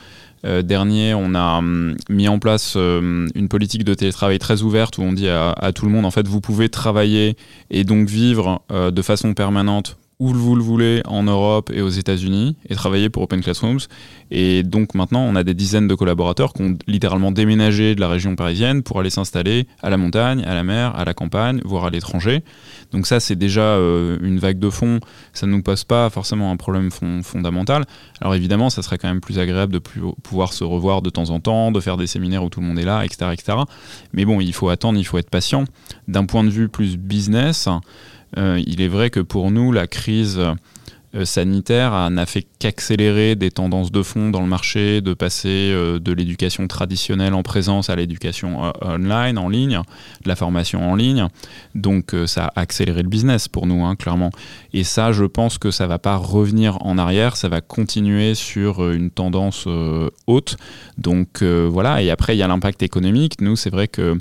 euh, 0.45 0.61
dernier, 0.61 1.13
on 1.13 1.35
a 1.35 1.59
hum, 1.59 1.95
mis 2.09 2.27
en 2.27 2.37
place 2.37 2.73
euh, 2.75 3.29
une 3.33 3.47
politique 3.47 3.85
de 3.85 3.93
télétravail 3.93 4.39
très 4.39 4.61
ouverte 4.61 4.97
où 4.97 5.01
on 5.01 5.13
dit 5.13 5.29
à, 5.29 5.71
tout 5.73 5.85
le 5.85 5.91
monde, 5.91 6.05
en 6.05 6.11
fait, 6.11 6.27
vous 6.27 6.41
pouvez 6.41 6.67
travailler 6.67 7.37
et 7.69 7.83
donc 7.83 8.09
vivre 8.09 8.61
euh, 8.71 8.91
de 8.91 9.01
façon 9.01 9.33
permanente 9.33 9.97
où 10.23 10.33
vous 10.33 10.55
le 10.55 10.63
voulez 10.63 11.01
en 11.05 11.23
Europe 11.23 11.69
et 11.73 11.81
aux 11.81 11.89
États-Unis 11.89 12.55
et 12.69 12.75
travailler 12.75 13.09
pour 13.09 13.23
Open 13.23 13.41
Classrooms. 13.41 13.81
Et 14.31 14.63
donc 14.63 14.95
maintenant, 14.95 15.19
on 15.19 15.36
a 15.36 15.43
des 15.43 15.53
dizaines 15.53 15.89
de 15.89 15.95
collaborateurs 15.95 16.53
qui 16.53 16.62
ont 16.62 16.77
littéralement 16.88 17.33
déménagé 17.33 17.93
de 17.93 17.99
la 17.99 18.07
région 18.07 18.38
parisienne 18.38 18.83
pour 18.83 19.01
aller 19.01 19.09
s'installer 19.09 19.67
à 19.81 19.89
la 19.89 19.97
montagne, 19.97 20.41
à 20.45 20.53
la 20.53 20.63
mer, 20.63 20.95
à 20.95 21.03
la 21.03 21.13
campagne, 21.13 21.59
voire 21.65 21.83
à 21.83 21.89
l'étranger. 21.89 22.41
Donc 22.93 23.05
ça, 23.05 23.19
c'est 23.19 23.36
déjà 23.36 23.62
euh, 23.62 24.17
une 24.21 24.39
vague 24.39 24.59
de 24.59 24.69
fond. 24.69 25.01
Ça 25.33 25.45
ne 25.45 25.51
nous 25.51 25.62
pose 25.62 25.83
pas 25.83 26.09
forcément 26.09 26.51
un 26.51 26.57
problème 26.57 26.89
fondamental. 26.89 27.83
Alors 28.21 28.33
évidemment, 28.33 28.69
ça 28.69 28.81
serait 28.81 28.97
quand 28.97 29.09
même 29.09 29.19
plus 29.19 29.39
agréable 29.39 29.73
de 29.73 29.79
pouvoir 29.79 30.53
se 30.53 30.63
revoir 30.63 31.01
de 31.01 31.09
temps 31.09 31.31
en 31.31 31.41
temps, 31.41 31.73
de 31.73 31.81
faire 31.81 31.97
des 31.97 32.07
séminaires 32.07 32.45
où 32.45 32.49
tout 32.49 32.62
le 32.62 32.67
monde 32.67 32.79
est 32.79 32.86
là, 32.86 33.03
etc. 33.03 33.31
etc. 33.33 33.57
Mais 34.13 34.23
bon, 34.23 34.39
il 34.39 34.53
faut 34.53 34.69
attendre, 34.69 34.97
il 34.97 35.03
faut 35.03 35.17
être 35.17 35.29
patient. 35.29 35.65
D'un 36.07 36.25
point 36.25 36.45
de 36.45 36.49
vue 36.49 36.69
plus 36.69 36.95
business, 36.95 37.67
il 38.37 38.81
est 38.81 38.87
vrai 38.87 39.09
que 39.09 39.19
pour 39.19 39.51
nous, 39.51 39.71
la 39.71 39.87
crise 39.87 40.41
euh, 41.15 41.25
sanitaire 41.25 42.09
n'a 42.09 42.25
fait 42.25 42.43
qu'accélérer 42.57 43.35
des 43.35 43.51
tendances 43.51 43.91
de 43.91 44.01
fond 44.01 44.31
dans 44.31 44.41
le 44.41 44.47
marché, 44.47 44.99
de 44.99 45.13
passer 45.13 45.69
euh, 45.71 45.99
de 45.99 46.11
l'éducation 46.11 46.67
traditionnelle 46.67 47.35
en 47.35 47.43
présence 47.43 47.91
à 47.91 47.95
l'éducation 47.95 48.73
online, 48.81 49.37
en 49.37 49.47
ligne, 49.47 49.79
de 50.23 50.27
la 50.27 50.35
formation 50.35 50.89
en 50.89 50.95
ligne. 50.95 51.27
Donc 51.75 52.15
ça 52.25 52.45
a 52.45 52.61
accéléré 52.61 53.03
le 53.03 53.09
business 53.09 53.47
pour 53.47 53.67
nous, 53.67 53.85
hein, 53.85 53.95
clairement. 53.95 54.31
Et 54.73 54.83
ça, 54.83 55.11
je 55.11 55.25
pense 55.25 55.59
que 55.59 55.69
ça 55.69 55.85
va 55.85 55.99
pas 55.99 56.15
revenir 56.15 56.83
en 56.83 56.97
arrière, 56.97 57.37
ça 57.37 57.47
va 57.47 57.61
continuer 57.61 58.33
sur 58.33 58.89
une 58.89 59.11
tendance 59.11 59.67
haute. 60.25 60.57
Donc 60.97 61.43
voilà, 61.43 62.01
et 62.01 62.09
après, 62.09 62.35
il 62.35 62.39
y 62.39 62.43
a 62.43 62.47
l'impact 62.47 62.81
économique. 62.81 63.39
Nous, 63.39 63.55
c'est 63.55 63.69
vrai 63.69 63.87
que 63.87 64.17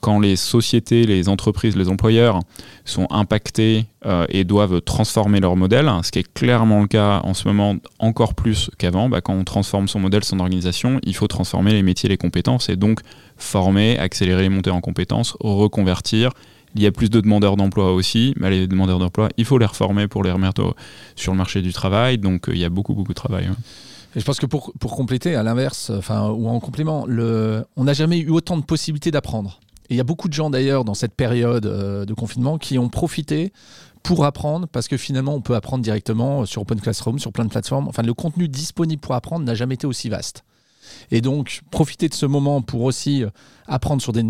quand 0.00 0.20
les 0.20 0.36
sociétés, 0.36 1.04
les 1.04 1.28
entreprises, 1.28 1.76
les 1.76 1.88
employeurs 1.88 2.40
sont 2.84 3.06
impactés 3.10 3.86
euh, 4.04 4.26
et 4.28 4.44
doivent 4.44 4.80
transformer 4.80 5.40
leur 5.40 5.56
modèle, 5.56 5.90
ce 6.02 6.10
qui 6.10 6.20
est 6.20 6.32
clairement 6.32 6.82
le 6.82 6.86
cas 6.86 7.20
en 7.24 7.34
ce 7.34 7.48
moment 7.48 7.76
encore 7.98 8.34
plus 8.34 8.70
qu'avant, 8.78 9.08
bah, 9.08 9.20
quand 9.20 9.34
on 9.34 9.44
transforme 9.44 9.88
son 9.88 9.98
modèle, 9.98 10.24
son 10.24 10.40
organisation, 10.40 11.00
il 11.02 11.14
faut 11.14 11.26
transformer 11.26 11.72
les 11.72 11.82
métiers, 11.82 12.08
les 12.08 12.16
compétences 12.16 12.68
et 12.68 12.76
donc 12.76 13.00
former, 13.36 13.98
accélérer 13.98 14.42
les 14.42 14.48
montées 14.48 14.70
en 14.70 14.80
compétences, 14.80 15.36
reconvertir. 15.40 16.30
Il 16.74 16.82
y 16.82 16.86
a 16.86 16.92
plus 16.92 17.08
de 17.08 17.20
demandeurs 17.20 17.56
d'emploi 17.56 17.92
aussi, 17.92 18.34
mais 18.36 18.50
les 18.50 18.66
demandeurs 18.66 18.98
d'emploi, 18.98 19.28
il 19.38 19.44
faut 19.44 19.58
les 19.58 19.66
reformer 19.66 20.08
pour 20.08 20.22
les 20.22 20.30
remettre 20.30 20.74
sur 21.14 21.32
le 21.32 21.38
marché 21.38 21.62
du 21.62 21.72
travail, 21.72 22.18
donc 22.18 22.48
euh, 22.48 22.52
il 22.54 22.60
y 22.60 22.64
a 22.64 22.68
beaucoup, 22.68 22.94
beaucoup 22.94 23.12
de 23.12 23.18
travail. 23.18 23.48
Je 24.14 24.22
pense 24.22 24.38
que 24.38 24.46
pour, 24.46 24.72
pour 24.78 24.96
compléter, 24.96 25.34
à 25.34 25.42
l'inverse, 25.42 25.90
enfin, 25.90 26.30
ou 26.30 26.48
en 26.48 26.58
complément, 26.58 27.06
on 27.08 27.84
n'a 27.84 27.92
jamais 27.92 28.18
eu 28.18 28.30
autant 28.30 28.56
de 28.56 28.62
possibilités 28.62 29.10
d'apprendre 29.10 29.60
il 29.90 29.96
y 29.96 30.00
a 30.00 30.04
beaucoup 30.04 30.28
de 30.28 30.32
gens 30.32 30.50
d'ailleurs 30.50 30.84
dans 30.84 30.94
cette 30.94 31.14
période 31.14 31.66
euh, 31.66 32.04
de 32.04 32.14
confinement 32.14 32.58
qui 32.58 32.78
ont 32.78 32.88
profité 32.88 33.52
pour 34.02 34.24
apprendre, 34.24 34.68
parce 34.68 34.88
que 34.88 34.96
finalement 34.96 35.34
on 35.34 35.40
peut 35.40 35.54
apprendre 35.54 35.82
directement 35.82 36.46
sur 36.46 36.62
Open 36.62 36.80
Classroom, 36.80 37.18
sur 37.18 37.32
plein 37.32 37.44
de 37.44 37.50
plateformes. 37.50 37.88
Enfin, 37.88 38.02
le 38.02 38.14
contenu 38.14 38.48
disponible 38.48 39.00
pour 39.00 39.14
apprendre 39.14 39.44
n'a 39.44 39.54
jamais 39.54 39.74
été 39.74 39.86
aussi 39.86 40.08
vaste. 40.08 40.44
Et 41.10 41.20
donc, 41.20 41.62
profiter 41.70 42.08
de 42.08 42.14
ce 42.14 42.26
moment 42.26 42.62
pour 42.62 42.82
aussi 42.82 43.24
apprendre 43.66 44.00
sur 44.00 44.12
des 44.12 44.24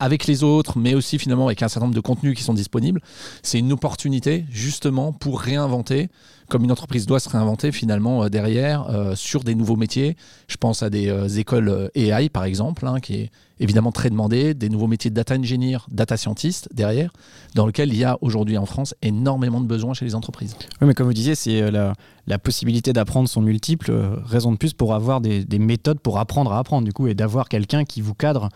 avec 0.00 0.26
les 0.26 0.42
autres, 0.42 0.78
mais 0.78 0.94
aussi 0.94 1.18
finalement 1.18 1.46
avec 1.46 1.62
un 1.62 1.68
certain 1.68 1.86
nombre 1.86 1.94
de 1.94 2.00
contenus 2.00 2.34
qui 2.34 2.42
sont 2.42 2.54
disponibles, 2.54 3.02
c'est 3.42 3.58
une 3.58 3.70
opportunité 3.70 4.46
justement 4.50 5.12
pour 5.12 5.40
réinventer, 5.40 6.08
comme 6.48 6.64
une 6.64 6.72
entreprise 6.72 7.06
doit 7.06 7.20
se 7.20 7.28
réinventer 7.28 7.70
finalement 7.70 8.24
euh, 8.24 8.28
derrière 8.28 8.88
euh, 8.88 9.14
sur 9.14 9.44
des 9.44 9.54
nouveaux 9.54 9.76
métiers. 9.76 10.16
Je 10.48 10.56
pense 10.56 10.82
à 10.82 10.90
des 10.90 11.08
euh, 11.08 11.28
écoles 11.28 11.90
AI 11.94 12.30
par 12.30 12.44
exemple, 12.44 12.86
hein, 12.86 12.98
qui 13.00 13.14
est 13.14 13.30
évidemment 13.60 13.92
très 13.92 14.08
demandé, 14.08 14.54
des 14.54 14.70
nouveaux 14.70 14.86
métiers 14.86 15.10
de 15.10 15.14
data 15.14 15.36
engineer, 15.36 15.78
data 15.90 16.16
scientist 16.16 16.70
derrière, 16.72 17.12
dans 17.54 17.66
lequel 17.66 17.92
il 17.92 17.98
y 17.98 18.04
a 18.04 18.16
aujourd'hui 18.22 18.56
en 18.56 18.64
France 18.64 18.94
énormément 19.02 19.60
de 19.60 19.66
besoins 19.66 19.92
chez 19.92 20.06
les 20.06 20.14
entreprises. 20.14 20.56
Oui, 20.80 20.88
mais 20.88 20.94
comme 20.94 21.06
vous 21.06 21.12
disiez, 21.12 21.34
c'est 21.34 21.70
la, 21.70 21.94
possibilité 22.42 22.94
d'apprendre 22.94 23.28
sont 23.28 23.42
multiples, 23.42 23.92
raison 24.24 24.52
de 24.52 24.56
plus 24.56 24.72
pour 24.72 24.94
avoir 24.94 25.20
des 25.20 25.58
méthodes 25.58 26.00
pour 26.00 26.18
apprendre 26.18 26.52
à 26.54 26.58
apprendre 26.58 26.86
du 26.86 26.92
coup 26.94 27.06
et 27.06 27.14
d'avoir 27.14 27.50
quelqu'un 27.50 27.84
qui 27.84 28.00
vous 28.00 28.14
cadre 28.14 28.48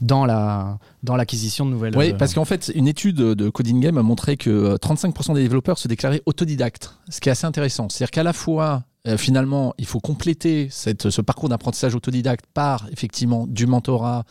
dans 0.00 0.24
la 0.24 0.78
dans 1.02 1.16
l'acquisition 1.16 1.66
de 1.66 1.70
nouvelles. 1.70 1.96
Oui, 1.96 2.12
euh, 2.12 2.16
parce 2.16 2.34
qu'en 2.34 2.44
fait, 2.44 2.70
une 2.74 2.88
étude 2.88 3.16
de 3.16 3.48
Coding 3.48 3.80
Game 3.80 3.98
a 3.98 4.02
montré 4.02 4.36
que 4.36 4.76
35% 4.76 5.30
euh, 5.30 5.34
des 5.34 5.42
développeurs 5.42 5.78
se 5.78 5.88
déclaraient 5.88 6.22
autodidactes, 6.26 6.96
ce 7.08 7.20
qui 7.20 7.28
est 7.28 7.32
assez 7.32 7.46
intéressant. 7.46 7.88
C'est-à-dire 7.88 8.10
qu'à 8.10 8.22
la 8.22 8.32
fois 8.32 8.84
euh, 9.06 9.16
finalement, 9.16 9.72
il 9.78 9.86
faut 9.86 10.00
compléter 10.00 10.68
cette, 10.70 11.08
ce 11.08 11.22
parcours 11.22 11.48
d'apprentissage 11.48 11.94
autodidacte 11.94 12.44
par 12.52 12.86
effectivement 12.92 13.46
du 13.46 13.66
mentorat, 13.66 14.24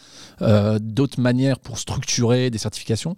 d'autres 0.80 1.20
manières 1.20 1.60
pour 1.60 1.80
structurer 1.80 2.50
des 2.50 2.60
certifications, 2.60 3.16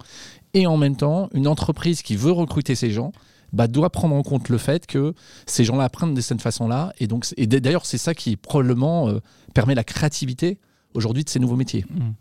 et 0.54 0.66
en 0.66 0.76
même 0.76 0.96
temps, 0.96 1.28
une 1.34 1.46
entreprise 1.46 2.02
qui 2.02 2.16
veut 2.16 2.32
recruter 2.32 2.74
ces 2.74 2.90
gens 2.90 3.12
bah, 3.52 3.66
doit 3.66 3.90
prendre 3.90 4.14
en 4.14 4.22
compte 4.22 4.48
le 4.48 4.56
fait 4.56 4.86
que 4.86 5.12
ces 5.46 5.64
gens-là 5.64 5.84
apprennent 5.84 6.14
de 6.14 6.20
cette 6.22 6.40
façon-là, 6.40 6.94
et 7.00 7.06
donc 7.06 7.26
et 7.36 7.46
d'ailleurs 7.46 7.84
c'est 7.84 7.98
ça 7.98 8.14
qui 8.14 8.36
probablement 8.36 9.12
permet 9.52 9.74
la 9.74 9.84
créativité 9.84 10.58
aujourd'hui 10.94 11.24
de 11.24 11.28
ces 11.28 11.38
nouveaux 11.38 11.56
métiers. 11.56 11.84
Mmh. 11.90 12.12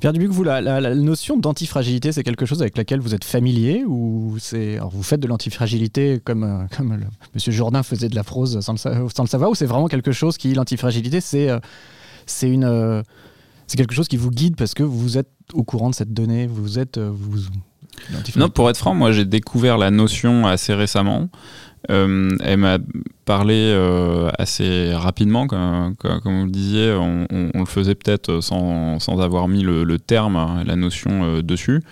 Pierre 0.00 0.12
Dubuc, 0.12 0.30
vous, 0.30 0.44
la, 0.44 0.60
la, 0.60 0.94
notion 0.94 1.36
d'antifragilité, 1.36 2.12
c'est 2.12 2.22
quelque 2.22 2.46
chose 2.46 2.60
avec 2.60 2.76
laquelle 2.76 3.00
vous 3.00 3.14
êtes 3.14 3.24
familier 3.24 3.84
ou 3.86 4.36
c'est, 4.38 4.78
vous 4.90 5.02
faites 5.02 5.20
de 5.20 5.26
l'antifragilité 5.26 6.20
comme, 6.24 6.44
euh, 6.44 6.66
comme 6.76 6.94
le, 6.94 7.06
Monsieur 7.34 7.52
Jourdain 7.52 7.82
faisait 7.82 8.08
de 8.08 8.14
la 8.14 8.24
prose 8.24 8.60
sans 8.60 8.72
le, 8.72 9.08
sans 9.08 9.22
le 9.22 9.28
savoir 9.28 9.50
ou 9.50 9.54
c'est 9.54 9.66
vraiment 9.66 9.88
quelque 9.88 10.12
chose 10.12 10.36
qui, 10.36 10.54
l'antifragilité, 10.54 11.20
c'est, 11.20 11.50
euh, 11.50 11.58
c'est, 12.26 12.48
une, 12.48 12.64
euh, 12.64 13.02
c'est 13.66 13.76
quelque 13.76 13.94
chose 13.94 14.08
qui 14.08 14.16
vous 14.16 14.30
guide 14.30 14.56
parce 14.56 14.74
que 14.74 14.82
vous 14.82 15.18
êtes 15.18 15.30
au 15.52 15.64
courant 15.64 15.90
de 15.90 15.94
cette 15.94 16.12
donnée, 16.12 16.46
vous 16.46 16.78
êtes... 16.78 16.98
Vous, 16.98 17.38
non, 18.36 18.50
pour 18.50 18.68
être 18.68 18.76
franc, 18.76 18.94
moi 18.94 19.10
j'ai 19.12 19.24
découvert 19.24 19.78
la 19.78 19.90
notion 19.90 20.46
assez 20.46 20.74
récemment. 20.74 21.30
Euh, 21.90 22.30
elle 22.42 22.58
m'a 22.58 22.78
parlé 23.24 23.54
euh, 23.54 24.30
assez 24.38 24.92
rapidement, 24.94 25.46
comme, 25.46 25.94
vous 26.24 26.44
le 26.44 26.50
disiez, 26.50 26.92
on, 26.92 27.26
le 27.30 27.64
faisait 27.64 27.94
peut-être 27.94 28.40
sans, 28.40 28.98
sans, 28.98 29.20
avoir 29.20 29.48
mis 29.48 29.62
le, 29.62 29.98
terme, 29.98 30.62
la 30.66 30.76
notion 30.76 31.22
euh, 31.24 31.42
dessus. 31.42 31.82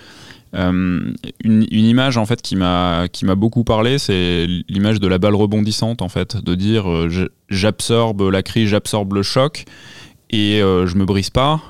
Une, 0.53 1.17
image 1.45 2.17
en 2.17 2.27
fait 2.27 2.41
qui 2.41 2.55
m'a 2.55 3.09
qui 3.11 3.25
m'a 3.25 3.35
beaucoup 3.35 3.65
parlé, 3.65 3.99
c'est 3.99 4.47
l'image 4.69 5.01
de 5.01 5.09
la 5.09 5.19
balle 5.19 5.35
rebondissante 5.35 6.01
en 6.01 6.09
fait, 6.09 6.37
de 6.37 6.55
dire 6.55 6.87
j'absorbe 7.49 8.31
la 8.31 8.45
crise, 8.45 8.69
j'absorbe 8.69 9.15
le 9.15 9.25
choc 9.25 9.65
et 10.31 10.61
je 10.61 10.95
me 10.95 11.05
brise 11.05 11.31
pas 11.31 11.61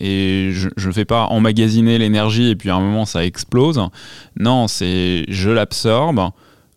et 0.00 0.50
je 0.50 0.86
ne 0.86 0.92
fais 0.92 1.04
pas 1.04 1.26
emmagasiner 1.26 1.98
l'énergie 1.98 2.48
et 2.48 2.56
puis 2.56 2.70
à 2.70 2.76
un 2.76 2.80
moment 2.80 3.04
ça 3.04 3.26
explose. 3.26 3.78
Non, 4.38 4.66
c'est 4.66 5.26
je 5.28 5.50
l'absorbe 5.50 6.30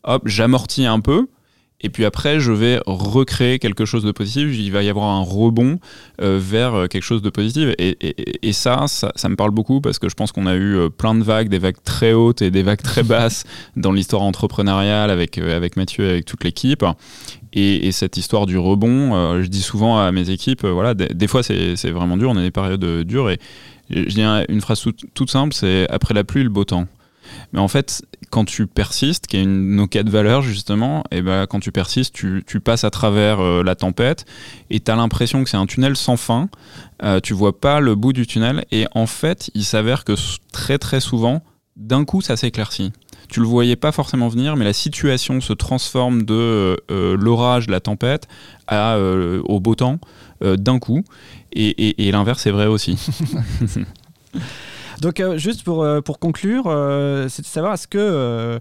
hop, 0.03 0.23
j'amortis 0.25 0.85
un 0.85 0.99
peu. 0.99 1.27
Et 1.83 1.89
puis 1.89 2.05
après, 2.05 2.39
je 2.39 2.51
vais 2.53 2.79
recréer 2.85 3.59
quelque 3.59 3.83
chose 3.83 4.03
de 4.03 4.11
positif. 4.11 4.57
Il 4.57 4.71
va 4.71 4.83
y 4.83 4.89
avoir 4.89 5.09
un 5.09 5.21
rebond 5.21 5.79
euh, 6.21 6.39
vers 6.41 6.73
euh, 6.73 6.87
quelque 6.87 7.03
chose 7.03 7.21
de 7.21 7.29
positif. 7.29 7.75
Et, 7.77 8.53
ça, 8.53 8.85
ça, 8.87 9.29
me 9.29 9.35
parle 9.35 9.51
beaucoup 9.51 9.81
parce 9.81 9.99
que 9.99 10.07
je 10.07 10.15
pense 10.15 10.31
qu'on 10.31 10.47
a 10.47 10.55
eu 10.55 10.77
euh, 10.77 10.89
plein 10.89 11.13
de 11.13 11.23
vagues, 11.23 11.49
des 11.49 11.59
vagues 11.59 11.81
très 11.83 12.13
hautes 12.13 12.41
et 12.41 12.51
des 12.51 12.63
vagues 12.63 12.81
très 12.81 13.03
basses 13.03 13.43
dans 13.75 13.91
l'histoire 13.91 14.21
entrepreneuriale 14.21 15.11
avec, 15.11 15.37
avec 15.37 15.75
Mathieu 15.75 16.05
et 16.05 16.11
avec 16.11 16.25
toute 16.25 16.45
l'équipe. 16.45 16.85
Et, 17.51 17.91
cette 17.91 18.15
histoire 18.15 18.45
du 18.45 18.57
rebond, 18.57 19.41
je 19.41 19.47
dis 19.47 19.61
souvent 19.61 19.99
à 19.99 20.11
mes 20.11 20.31
équipes, 20.31 20.65
voilà, 20.65 20.95
des, 20.95 21.27
fois 21.27 21.43
c'est 21.43 21.91
vraiment 21.91 22.17
dur, 22.17 22.31
on 22.31 22.37
a 22.37 22.41
des 22.41 22.49
périodes 22.49 23.03
dures. 23.03 23.29
Et 23.29 23.37
je 23.91 24.05
dis 24.05 24.23
une 24.23 24.61
phrase 24.61 24.83
toute 25.13 25.29
simple, 25.29 25.53
c'est 25.53 25.87
après 25.91 26.15
la 26.15 26.23
pluie, 26.23 26.41
le 26.41 26.49
beau 26.49 26.63
temps. 26.63 26.87
Mais 27.51 27.59
en 27.59 27.67
fait, 27.67 28.03
quand 28.29 28.45
tu 28.45 28.67
persistes, 28.67 29.27
qui 29.27 29.37
est 29.37 29.43
une 29.43 29.71
de 29.71 29.75
nos 29.75 29.87
quatre 29.87 30.09
valeurs 30.09 30.41
justement, 30.41 31.01
et 31.11 31.17
eh 31.17 31.21
ben 31.21 31.45
quand 31.45 31.59
tu 31.59 31.71
persistes, 31.71 32.13
tu, 32.13 32.43
tu 32.47 32.59
passes 32.59 32.83
à 32.83 32.89
travers 32.89 33.39
euh, 33.39 33.63
la 33.63 33.75
tempête 33.75 34.25
et 34.69 34.79
tu 34.79 34.91
as 34.91 34.95
l'impression 34.95 35.43
que 35.43 35.49
c'est 35.49 35.57
un 35.57 35.65
tunnel 35.65 35.95
sans 35.95 36.17
fin. 36.17 36.49
Euh, 37.03 37.19
tu 37.19 37.33
vois 37.33 37.59
pas 37.59 37.79
le 37.79 37.95
bout 37.95 38.13
du 38.13 38.25
tunnel 38.25 38.65
et 38.71 38.87
en 38.93 39.05
fait, 39.05 39.51
il 39.53 39.63
s'avère 39.63 40.03
que 40.03 40.13
très 40.51 40.77
très 40.77 40.99
souvent, 40.99 41.43
d'un 41.75 42.05
coup, 42.05 42.21
ça 42.21 42.35
s'éclaircit. 42.35 42.91
Tu 43.29 43.39
le 43.39 43.45
voyais 43.45 43.75
pas 43.75 43.91
forcément 43.91 44.27
venir, 44.27 44.55
mais 44.55 44.65
la 44.65 44.73
situation 44.73 45.41
se 45.41 45.53
transforme 45.53 46.23
de 46.23 46.79
euh, 46.91 47.17
l'orage, 47.17 47.67
la 47.67 47.79
tempête, 47.79 48.27
à, 48.67 48.97
au 48.99 49.59
beau 49.59 49.75
temps 49.75 49.99
d'un 50.41 50.77
coup. 50.77 51.03
Et, 51.53 51.67
et, 51.67 52.07
et 52.07 52.11
l'inverse 52.11 52.45
est 52.45 52.51
vrai 52.51 52.67
aussi. 52.67 52.97
Donc, 55.01 55.19
euh, 55.19 55.37
juste 55.37 55.63
pour, 55.63 55.83
euh, 55.83 56.01
pour 56.01 56.19
conclure, 56.19 56.65
euh, 56.67 57.27
c'est 57.29 57.41
de 57.41 57.47
savoir 57.47 57.73
est-ce 57.73 57.87
que 57.87 58.59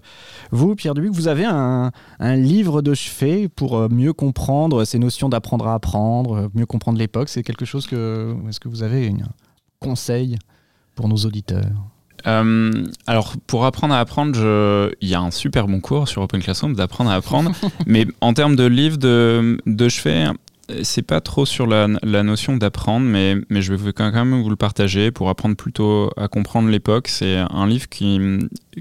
vous, 0.51 0.75
Pierre 0.75 0.93
Dubuc, 0.93 1.11
vous 1.11 1.27
avez 1.27 1.45
un, 1.45 1.91
un, 2.19 2.35
livre 2.35 2.81
de 2.81 2.93
chevet 2.93 3.47
pour 3.47 3.89
mieux 3.89 4.13
comprendre 4.13 4.85
ces 4.85 4.99
notions 4.99 5.29
d'apprendre 5.29 5.67
à 5.67 5.75
apprendre, 5.75 6.49
mieux 6.53 6.65
comprendre 6.65 6.97
l'époque? 6.97 7.29
C'est 7.29 7.43
quelque 7.43 7.65
chose 7.65 7.87
que. 7.87 8.35
Est-ce 8.47 8.59
que 8.59 8.67
vous 8.67 8.83
avez 8.83 9.07
un 9.07 9.29
conseil 9.79 10.37
pour 10.95 11.07
nos 11.07 11.17
auditeurs? 11.17 11.65
Alors, 12.25 13.33
pour 13.47 13.65
apprendre 13.65 13.93
à 13.93 13.99
apprendre, 13.99 14.33
je... 14.33 14.93
il 15.01 15.09
y 15.09 15.13
a 15.13 15.19
un 15.19 15.31
super 15.31 15.67
bon 15.67 15.81
cours 15.81 16.07
sur 16.07 16.21
Open 16.21 16.41
Classroom 16.41 16.73
d'apprendre 16.73 17.09
à 17.09 17.15
apprendre. 17.15 17.51
mais 17.85 18.07
en 18.21 18.33
termes 18.33 18.55
de 18.55 18.65
livre 18.65 18.97
de, 18.97 19.57
de 19.65 19.89
chevet, 19.89 20.27
c'est 20.81 21.01
pas 21.01 21.21
trop 21.21 21.45
sur 21.45 21.67
la, 21.67 21.87
notion 21.87 22.57
d'apprendre, 22.57 23.05
mais, 23.05 23.35
mais 23.49 23.61
je 23.61 23.73
vais 23.73 23.93
quand 23.93 24.11
même 24.11 24.41
vous 24.41 24.49
le 24.49 24.55
partager 24.55 25.11
pour 25.11 25.29
apprendre 25.29 25.55
plutôt 25.55 26.09
à 26.17 26.27
comprendre 26.27 26.69
l'époque. 26.69 27.07
C'est 27.07 27.37
un 27.37 27.67
livre 27.67 27.87
qui, 27.89 28.19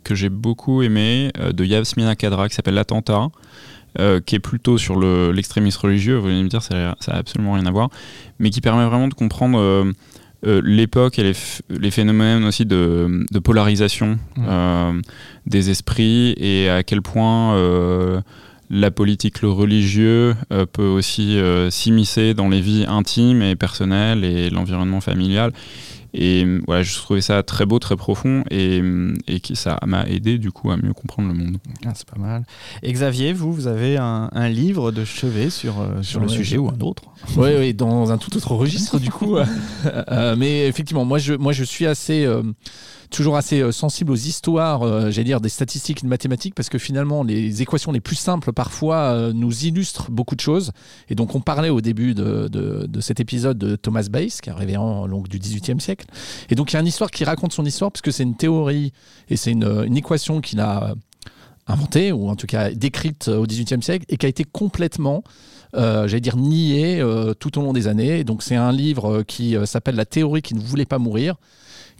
que 0.04 0.14
j'ai 0.14 0.28
beaucoup 0.28 0.82
aimé 0.82 1.30
euh, 1.38 1.52
de 1.52 1.64
Yasmina 1.64 2.16
Kadra 2.16 2.48
qui 2.48 2.54
s'appelle 2.54 2.74
L'attentat. 2.74 3.28
Euh, 3.98 4.20
qui 4.20 4.36
est 4.36 4.40
plutôt 4.40 4.78
sur 4.78 4.98
l'extrémisme 4.98 5.80
religieux, 5.82 6.16
vous 6.16 6.28
allez 6.28 6.42
me 6.42 6.48
dire, 6.48 6.62
ça 6.62 6.74
n'a 6.74 7.14
absolument 7.14 7.52
rien 7.52 7.66
à 7.66 7.70
voir, 7.70 7.90
mais 8.38 8.48
qui 8.48 8.62
permet 8.62 8.86
vraiment 8.86 9.06
de 9.06 9.12
comprendre 9.12 9.58
euh, 9.58 10.62
l'époque 10.64 11.18
et 11.18 11.34
les, 11.68 11.90
phénomènes 11.90 12.42
aussi 12.44 12.64
de, 12.64 13.26
polarisation 13.44 14.18
mmh. 14.36 15.02
des 15.44 15.68
esprits 15.68 16.34
et 16.38 16.70
à 16.70 16.82
quel 16.82 17.02
point 17.02 17.54
la 18.72 18.90
politique, 18.90 19.42
le 19.42 19.50
religieux 19.50 20.34
euh, 20.50 20.64
peut 20.64 20.86
aussi 20.86 21.36
euh, 21.36 21.70
s'immiscer 21.70 22.32
dans 22.32 22.48
les 22.48 22.62
vies 22.62 22.86
intimes 22.88 23.42
et 23.42 23.54
personnelles 23.54 24.24
et 24.24 24.48
l'environnement 24.48 25.02
familial. 25.02 25.52
Et 26.14 26.42
euh, 26.44 26.60
voilà, 26.66 26.82
je 26.82 26.94
trouvais 26.94 27.20
ça 27.20 27.42
très 27.42 27.66
beau, 27.66 27.78
très 27.78 27.96
profond 27.96 28.44
et, 28.50 28.82
et 29.28 29.40
ça 29.54 29.78
m'a 29.86 30.04
aidé 30.04 30.38
du 30.38 30.52
coup 30.52 30.70
à 30.70 30.78
mieux 30.78 30.94
comprendre 30.94 31.28
le 31.28 31.34
monde. 31.34 31.58
Ah, 31.84 31.90
c'est 31.94 32.08
pas 32.08 32.18
mal. 32.18 32.44
Et 32.82 32.90
Xavier, 32.90 33.34
vous, 33.34 33.52
vous 33.52 33.66
avez 33.66 33.98
un, 33.98 34.30
livre 34.48 34.90
de 34.90 35.04
chevet 35.04 35.50
sur, 35.50 35.74
sur 36.00 36.20
le 36.20 36.28
sujet 36.28 36.56
ou 36.56 36.68
un 36.68 36.80
autre? 36.80 37.02
Oui, 37.36 37.50
oui, 37.58 37.74
dans 37.74 38.10
un 38.10 38.16
tout 38.16 38.34
autre 38.36 38.52
registre 38.52 38.98
du 38.98 39.10
coup. 39.10 39.36
mais 40.38 40.66
effectivement, 40.66 41.04
moi 41.04 41.18
je, 41.18 41.34
moi 41.34 41.52
je 41.52 41.64
suis 41.64 41.86
assez 41.86 42.26
toujours 43.12 43.36
assez 43.36 43.60
euh, 43.60 43.70
sensible 43.70 44.10
aux 44.10 44.16
histoires, 44.16 44.82
euh, 44.82 45.10
j'allais 45.10 45.26
dire, 45.26 45.40
des 45.40 45.48
statistiques 45.48 46.00
et 46.00 46.02
de 46.02 46.08
mathématiques, 46.08 46.54
parce 46.54 46.68
que 46.68 46.78
finalement, 46.78 47.22
les 47.22 47.62
équations 47.62 47.92
les 47.92 48.00
plus 48.00 48.16
simples, 48.16 48.52
parfois, 48.52 48.96
euh, 48.96 49.32
nous 49.32 49.64
illustrent 49.64 50.10
beaucoup 50.10 50.34
de 50.34 50.40
choses. 50.40 50.72
Et 51.08 51.14
donc, 51.14 51.34
on 51.36 51.40
parlait 51.40 51.68
au 51.68 51.80
début 51.80 52.14
de, 52.14 52.48
de, 52.48 53.00
cet 53.00 53.20
épisode 53.20 53.58
de 53.58 53.76
Thomas 53.76 54.08
Bayes, 54.10 54.40
qui 54.42 54.48
est 54.48 54.52
arrivé 54.52 54.76
en 54.76 55.06
longue 55.06 55.28
du 55.28 55.38
XVIIIe 55.38 55.80
siècle. 55.80 56.06
Et 56.50 56.54
donc, 56.54 56.72
il 56.72 56.74
y 56.74 56.76
a 56.76 56.80
une 56.80 56.86
histoire 56.86 57.10
qui 57.10 57.24
raconte 57.24 57.52
son 57.52 57.64
histoire, 57.64 57.92
puisque 57.92 58.12
c'est 58.12 58.22
une 58.22 58.36
théorie 58.36 58.92
et 59.28 59.36
c'est 59.36 59.52
une, 59.52 59.84
une 59.86 59.96
équation 59.96 60.40
qu'il 60.40 60.60
a 60.60 60.94
inventée, 61.66 62.12
ou 62.12 62.28
en 62.28 62.36
tout 62.36 62.46
cas 62.46 62.70
décrite 62.70 63.28
au 63.28 63.46
XVIIIe 63.46 63.82
siècle, 63.82 64.04
et 64.08 64.16
qui 64.16 64.26
a 64.26 64.28
été 64.28 64.44
complètement 64.44 65.22
j'allais 65.74 66.20
dire 66.20 66.36
niée 66.36 67.02
tout 67.40 67.58
au 67.58 67.62
long 67.62 67.72
des 67.72 67.88
années. 67.88 68.24
donc 68.24 68.42
c'est 68.42 68.56
un 68.56 68.72
livre 68.72 69.22
qui 69.22 69.56
s'appelle 69.64 69.94
La 69.94 70.04
théorie 70.04 70.42
qui 70.42 70.54
ne 70.54 70.60
voulait 70.60 70.84
pas 70.84 70.98
mourir, 70.98 71.36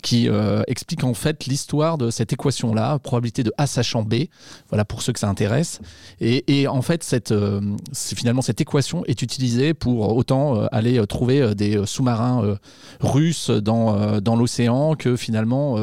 qui 0.02 0.28
euh, 0.28 0.62
explique 0.66 1.04
en 1.04 1.14
fait 1.14 1.46
l'histoire 1.46 1.96
de 1.96 2.10
cette 2.10 2.32
équation-là, 2.32 2.98
probabilité 2.98 3.42
de 3.44 3.52
A 3.56 3.66
sachant 3.66 4.02
B, 4.02 4.24
voilà 4.68 4.84
pour 4.84 5.00
ceux 5.00 5.12
que 5.12 5.18
ça 5.20 5.28
intéresse. 5.28 5.80
Et, 6.20 6.66
en 6.68 6.82
fait, 6.82 7.02
cette, 7.02 7.32
euh, 7.32 7.60
finalement, 7.94 8.42
cette 8.42 8.60
équation 8.60 9.04
est 9.06 9.22
utilisée 9.22 9.74
pour 9.74 10.14
autant 10.16 10.56
euh, 10.56 10.66
aller 10.72 11.04
trouver 11.06 11.54
des 11.54 11.80
sous-marins 11.86 12.56
russes 13.00 13.50
dans, 13.50 14.20
dans 14.20 14.36
l'océan 14.36 14.94
que 14.94 15.16
finalement 15.16 15.76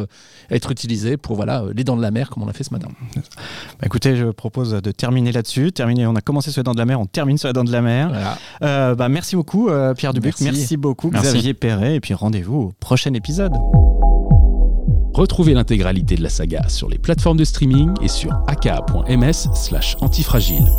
être 0.49 0.71
utilisée 0.71 1.17
pour 1.17 1.36
voilà, 1.36 1.63
les 1.73 1.84
dents 1.84 1.97
de 1.97 2.01
la 2.01 2.12
mer, 2.12 2.29
comme 2.29 2.43
on 2.43 2.45
l'a 2.45 2.53
fait 2.53 2.63
ce 2.63 2.73
matin. 2.73 2.89
Bah, 3.15 3.86
écoutez, 3.86 4.15
je 4.15 4.25
propose 4.25 4.71
de 4.71 4.91
terminer 4.91 5.32
là-dessus. 5.32 5.71
Terminer, 5.71 6.08
on 6.08 6.15
a 6.15 6.21
commencé 6.21 6.51
sur 6.51 6.60
les 6.60 6.63
dents 6.63 6.73
de 6.73 6.79
la 6.79 6.86
mer, 6.86 6.99
on 6.99 7.05
termine 7.05 7.38
sur 7.38 7.47
les 7.47 7.53
dents 7.53 7.63
de 7.63 7.71
la. 7.71 7.79
Voilà. 7.79 8.38
Euh, 8.62 8.95
bah, 8.95 9.08
merci 9.08 9.36
beaucoup, 9.36 9.69
Pierre 9.95 10.13
Dubuc. 10.13 10.36
Merci. 10.41 10.60
Merci, 10.60 10.77
beaucoup, 10.77 11.10
Merci. 11.12 11.29
Xavier 11.29 11.53
Perret. 11.53 11.95
Et 11.95 11.99
puis 11.99 12.13
rendez-vous 12.13 12.58
au 12.58 12.73
prochain 12.79 13.13
épisode. 13.13 13.53
Retrouvez 15.19 15.53
l'intégralité 15.53 16.15
de 16.15 16.23
la 16.23 16.29
saga 16.29 16.69
sur 16.69 16.88
les 16.88 16.97
plateformes 16.97 17.36
de 17.36 17.43
streaming 17.43 17.91
et 18.01 18.08
sur 18.08 18.32
aka.ms 18.47 19.49
slash 19.53 19.97
antifragile. 19.99 20.71